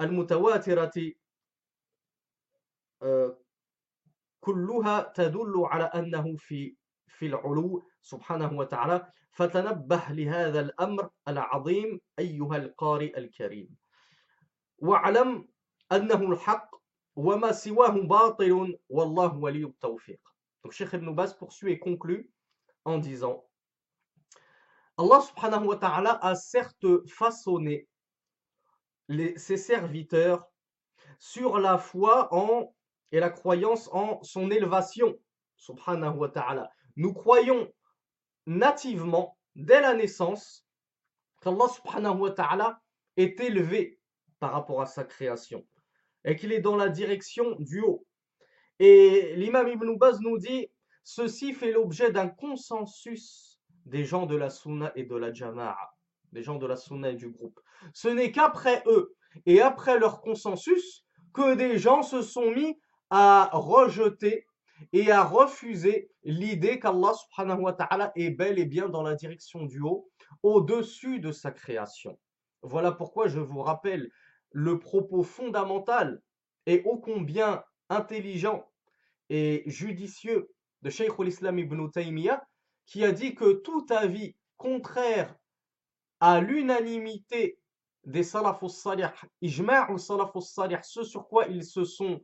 المتواترة 0.00 0.92
آه، 3.02 3.36
كلها 4.40 5.12
تدل 5.14 5.52
على 5.64 5.84
أنه 5.84 6.36
في 6.36 6.76
في 7.07 7.25
العلو 7.25 7.83
سبحانه 8.01 8.57
وتعالى 8.57 9.11
فتنبه 9.31 10.03
لهذا 10.09 10.59
الأمر 10.59 11.09
العظيم 11.27 12.01
أيها 12.19 12.57
القارئ 12.57 13.17
الكريم 13.17 13.75
واعلم 14.77 15.47
أنه 15.91 16.31
الحق 16.31 16.75
وما 17.15 17.51
سواه 17.51 17.89
باطل 17.89 18.77
والله 18.89 19.37
ولي 19.37 19.63
التوفيق 19.63 20.19
Donc 20.63 20.71
Cheikh 20.71 20.93
Ibn 20.93 21.11
Baz 21.13 21.33
poursuit 21.33 21.73
et 21.73 21.79
conclut 21.79 22.31
en 22.85 22.97
disant 22.97 23.43
Allah 24.97 25.21
subhanahu 25.21 25.65
wa 25.65 25.75
ta'ala 25.75 26.19
a 26.21 26.35
certes 26.35 27.05
façonné 27.07 27.87
les, 29.09 29.37
ses 29.37 29.57
serviteurs 29.57 30.45
sur 31.19 31.59
la 31.59 31.77
foi 31.77 32.33
en, 32.33 32.73
et 33.11 33.19
la 33.19 33.29
croyance 33.29 33.89
en 33.91 34.21
son 34.23 34.51
élévation, 34.51 35.17
subhanahu 35.55 36.17
wa 36.17 36.29
ta'ala. 36.29 36.69
Nous 36.98 37.12
croyons 37.12 37.72
nativement, 38.46 39.38
dès 39.54 39.80
la 39.80 39.94
naissance, 39.94 40.66
qu'Allah 41.40 41.68
subhanahu 41.68 42.18
wa 42.18 42.30
ta'ala 42.32 42.80
est 43.16 43.38
élevé 43.38 44.00
par 44.40 44.50
rapport 44.50 44.82
à 44.82 44.86
sa 44.86 45.04
création 45.04 45.64
et 46.24 46.34
qu'il 46.34 46.52
est 46.52 46.60
dans 46.60 46.74
la 46.74 46.88
direction 46.88 47.54
du 47.60 47.82
haut. 47.82 48.04
Et 48.80 49.36
l'imam 49.36 49.68
Ibn 49.68 49.96
Baz 49.96 50.18
nous 50.20 50.38
dit, 50.38 50.66
ceci 51.04 51.54
fait 51.54 51.70
l'objet 51.70 52.10
d'un 52.10 52.26
consensus 52.26 53.60
des 53.86 54.04
gens 54.04 54.26
de 54.26 54.34
la 54.34 54.50
sunna 54.50 54.90
et 54.96 55.04
de 55.04 55.14
la 55.14 55.32
jama'a, 55.32 55.94
des 56.32 56.42
gens 56.42 56.56
de 56.56 56.66
la 56.66 56.74
sunna 56.74 57.10
et 57.10 57.14
du 57.14 57.30
groupe. 57.30 57.60
Ce 57.94 58.08
n'est 58.08 58.32
qu'après 58.32 58.82
eux 58.86 59.14
et 59.46 59.60
après 59.60 60.00
leur 60.00 60.20
consensus 60.20 61.04
que 61.32 61.54
des 61.54 61.78
gens 61.78 62.02
se 62.02 62.22
sont 62.22 62.50
mis 62.50 62.76
à 63.08 63.50
rejeter 63.52 64.48
et 64.92 65.10
à 65.10 65.24
refuser 65.24 66.10
l'idée 66.24 66.78
qu'Allah 66.78 67.12
subhanahu 67.14 67.62
wa 67.62 67.72
ta'ala 67.72 68.12
est 68.14 68.30
bel 68.30 68.58
et 68.58 68.64
bien 68.64 68.88
dans 68.88 69.02
la 69.02 69.14
direction 69.14 69.64
du 69.64 69.80
haut, 69.80 70.08
au-dessus 70.42 71.20
de 71.20 71.32
sa 71.32 71.50
création. 71.50 72.18
Voilà 72.62 72.92
pourquoi 72.92 73.28
je 73.28 73.40
vous 73.40 73.62
rappelle 73.62 74.10
le 74.52 74.78
propos 74.78 75.22
fondamental 75.22 76.20
et 76.66 76.82
ô 76.84 76.98
combien 76.98 77.62
intelligent 77.88 78.68
et 79.30 79.62
judicieux 79.66 80.50
de 80.82 80.90
Shaykh 80.90 81.12
al-Islam 81.18 81.58
ibn 81.58 81.88
Taymiyyah 81.90 82.42
qui 82.86 83.04
a 83.04 83.12
dit 83.12 83.34
que 83.34 83.52
tout 83.52 83.86
avis 83.90 84.34
contraire 84.56 85.34
à 86.20 86.40
l'unanimité 86.40 87.58
des 88.04 88.22
salafus 88.22 88.70
salih, 88.70 89.06
salafus 89.98 90.40
salih, 90.40 90.78
ce 90.82 91.04
sur 91.04 91.28
quoi 91.28 91.46
ils 91.46 91.64
se 91.64 91.84
sont 91.84 92.20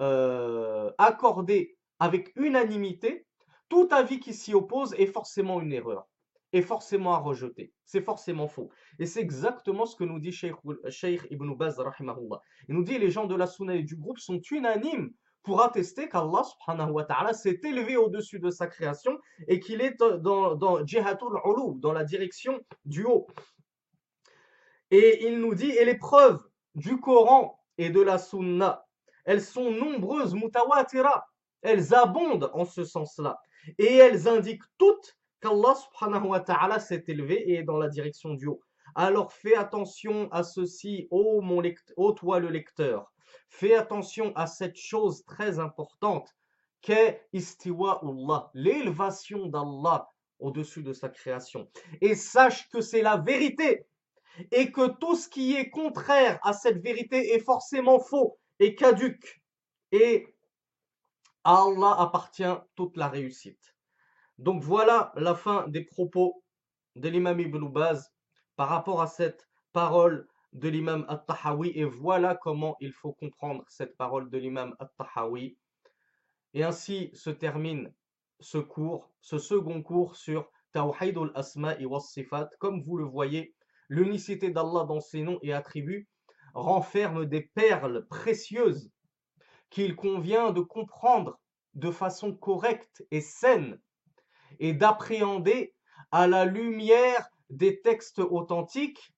euh, 0.00 0.90
accordés 0.98 1.76
avec 1.98 2.32
unanimité, 2.36 3.26
tout 3.68 3.88
avis 3.90 4.20
qui 4.20 4.34
s'y 4.34 4.54
oppose 4.54 4.94
est 4.94 5.06
forcément 5.06 5.60
une 5.60 5.72
erreur, 5.72 6.06
est 6.52 6.62
forcément 6.62 7.14
à 7.14 7.18
rejeter, 7.18 7.72
c'est 7.84 8.00
forcément 8.02 8.48
faux. 8.48 8.70
Et 8.98 9.06
c'est 9.06 9.20
exactement 9.20 9.86
ce 9.86 9.96
que 9.96 10.04
nous 10.04 10.20
dit 10.20 10.32
Sheikh, 10.32 11.26
Ibn 11.30 11.54
Baz. 11.54 11.82
Il 12.68 12.74
nous 12.74 12.84
dit 12.84 12.98
les 12.98 13.10
gens 13.10 13.26
de 13.26 13.34
la 13.34 13.46
sunna 13.46 13.74
et 13.74 13.82
du 13.82 13.96
groupe 13.96 14.18
sont 14.18 14.40
unanimes 14.50 15.12
pour 15.42 15.62
attester 15.62 16.08
qu'Allah 16.08 16.42
subhanahu 16.42 16.92
wa 16.92 17.04
ta'ala 17.04 17.34
s'est 17.34 17.60
élevé 17.64 17.96
au-dessus 17.96 18.38
de 18.38 18.50
sa 18.50 18.66
création 18.66 19.18
et 19.46 19.60
qu'il 19.60 19.82
est 19.82 19.98
dans, 19.98 20.54
dans 20.54 20.82
dans 20.84 21.92
la 21.92 22.04
direction 22.04 22.60
du 22.84 23.04
haut. 23.04 23.26
Et 24.90 25.26
il 25.26 25.40
nous 25.40 25.54
dit, 25.54 25.70
et 25.70 25.84
les 25.84 25.96
preuves 25.98 26.40
du 26.74 26.98
Coran 26.98 27.58
et 27.78 27.90
de 27.90 28.00
la 28.00 28.18
Sunna, 28.18 28.86
elles 29.24 29.42
sont 29.42 29.70
nombreuses, 29.70 30.34
mutawatira, 30.34 31.26
elles 31.64 31.94
abondent 31.94 32.50
en 32.52 32.64
ce 32.64 32.84
sens-là. 32.84 33.40
Et 33.78 33.94
elles 33.94 34.28
indiquent 34.28 34.62
toutes 34.78 35.16
qu'Allah 35.40 35.74
subhanahu 35.74 36.28
wa 36.28 36.40
ta'ala 36.40 36.78
s'est 36.78 37.04
élevé 37.08 37.50
et 37.50 37.54
est 37.56 37.62
dans 37.64 37.78
la 37.78 37.88
direction 37.88 38.34
du 38.34 38.46
haut. 38.46 38.60
Alors 38.94 39.32
fais 39.32 39.56
attention 39.56 40.28
à 40.30 40.44
ceci, 40.44 41.08
ô, 41.10 41.40
mon 41.40 41.62
ô 41.96 42.12
toi 42.12 42.38
le 42.38 42.48
lecteur. 42.48 43.12
Fais 43.48 43.74
attention 43.74 44.32
à 44.36 44.46
cette 44.46 44.76
chose 44.76 45.24
très 45.24 45.58
importante 45.58 46.34
qu'est 46.80 47.26
istiwa'ullah, 47.32 48.50
l'élévation 48.54 49.46
d'Allah 49.46 50.08
au-dessus 50.38 50.82
de 50.82 50.92
sa 50.92 51.08
création. 51.08 51.68
Et 52.00 52.14
sache 52.14 52.68
que 52.68 52.80
c'est 52.80 53.02
la 53.02 53.16
vérité 53.16 53.86
et 54.50 54.70
que 54.70 54.88
tout 54.98 55.16
ce 55.16 55.28
qui 55.28 55.56
est 55.56 55.70
contraire 55.70 56.38
à 56.42 56.52
cette 56.52 56.82
vérité 56.82 57.34
est 57.34 57.40
forcément 57.40 58.00
faux 58.00 58.38
et 58.58 58.74
caduque. 58.74 59.42
Et 59.92 60.33
à 61.44 61.62
Allah 61.62 61.94
appartient 61.98 62.56
toute 62.74 62.96
la 62.96 63.08
réussite. 63.08 63.74
Donc 64.38 64.62
voilà 64.62 65.12
la 65.16 65.34
fin 65.34 65.68
des 65.68 65.84
propos 65.84 66.42
de 66.96 67.08
l'imam 67.08 67.38
Ibn 67.38 67.68
Baz 67.68 68.12
par 68.56 68.68
rapport 68.68 69.00
à 69.00 69.06
cette 69.06 69.48
parole 69.72 70.26
de 70.52 70.68
l'imam 70.68 71.04
At-Tahawi 71.08 71.70
et 71.74 71.84
voilà 71.84 72.34
comment 72.34 72.76
il 72.80 72.92
faut 72.92 73.12
comprendre 73.12 73.64
cette 73.68 73.96
parole 73.96 74.30
de 74.30 74.38
l'imam 74.38 74.74
At-Tahawi. 74.78 75.56
Et 76.54 76.64
ainsi 76.64 77.10
se 77.14 77.30
termine 77.30 77.92
ce 78.40 78.58
cours, 78.58 79.10
ce 79.20 79.38
second 79.38 79.82
cours 79.82 80.16
sur 80.16 80.50
Tawhid 80.72 81.16
al-Asma 81.18 81.76
wa 81.82 82.00
Sifat. 82.00 82.50
Comme 82.58 82.82
vous 82.82 82.96
le 82.96 83.04
voyez, 83.04 83.54
L'unicité 83.88 84.50
d'Allah 84.50 84.84
dans 84.84 85.00
ses 85.00 85.22
noms 85.22 85.38
et 85.42 85.52
attributs 85.52 86.08
renferme 86.54 87.26
des 87.26 87.42
perles 87.42 88.06
précieuses 88.06 88.90
qu'il 89.74 89.96
convient 89.96 90.52
de 90.52 90.60
comprendre 90.60 91.40
de 91.74 91.90
façon 91.90 92.32
correcte 92.32 93.04
et 93.10 93.20
saine 93.20 93.80
et 94.60 94.72
d'appréhender 94.72 95.74
à 96.12 96.28
la 96.28 96.44
lumière 96.44 97.28
des 97.50 97.80
textes 97.80 98.20
authentiques 98.20 99.12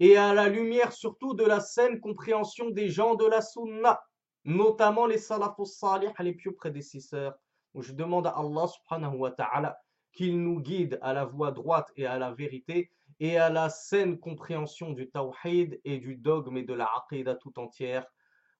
et 0.00 0.18
à 0.18 0.34
la 0.34 0.50
lumière 0.50 0.92
surtout 0.92 1.32
de 1.32 1.44
la 1.44 1.60
saine 1.60 1.98
compréhension 1.98 2.68
des 2.68 2.90
gens 2.90 3.14
de 3.14 3.24
la 3.24 3.40
sunna, 3.40 4.02
notamment 4.44 5.06
les 5.06 5.16
salafus 5.16 5.64
salih, 5.64 6.10
les 6.18 6.34
pieux 6.34 6.54
prédécesseurs. 6.54 7.34
je 7.74 7.94
demande 7.94 8.26
à 8.26 8.36
Allah 8.36 8.66
subhanahu 8.66 9.16
wa 9.16 9.30
ta'ala 9.30 9.78
qu'il 10.12 10.42
nous 10.42 10.60
guide 10.60 10.98
à 11.00 11.14
la 11.14 11.24
voie 11.24 11.52
droite 11.52 11.90
et 11.96 12.04
à 12.04 12.18
la 12.18 12.32
vérité 12.32 12.90
et 13.18 13.38
à 13.38 13.48
la 13.48 13.70
saine 13.70 14.18
compréhension 14.18 14.90
du 14.90 15.08
tawhid 15.08 15.80
et 15.86 15.96
du 15.96 16.16
dogme 16.16 16.58
et 16.58 16.64
de 16.64 16.74
la 16.74 16.90
aqidah 16.98 17.36
tout 17.36 17.58
entière. 17.58 18.04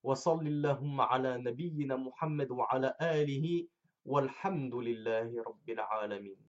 وصل 0.03 0.47
اللهم 0.47 1.01
على 1.01 1.39
نبينا 1.39 1.97
محمد 1.97 2.51
وعلى 2.51 2.95
آله 3.03 3.67
والحمد 4.05 4.75
لله 4.75 5.43
رب 5.47 5.69
العالمين. 5.71 6.52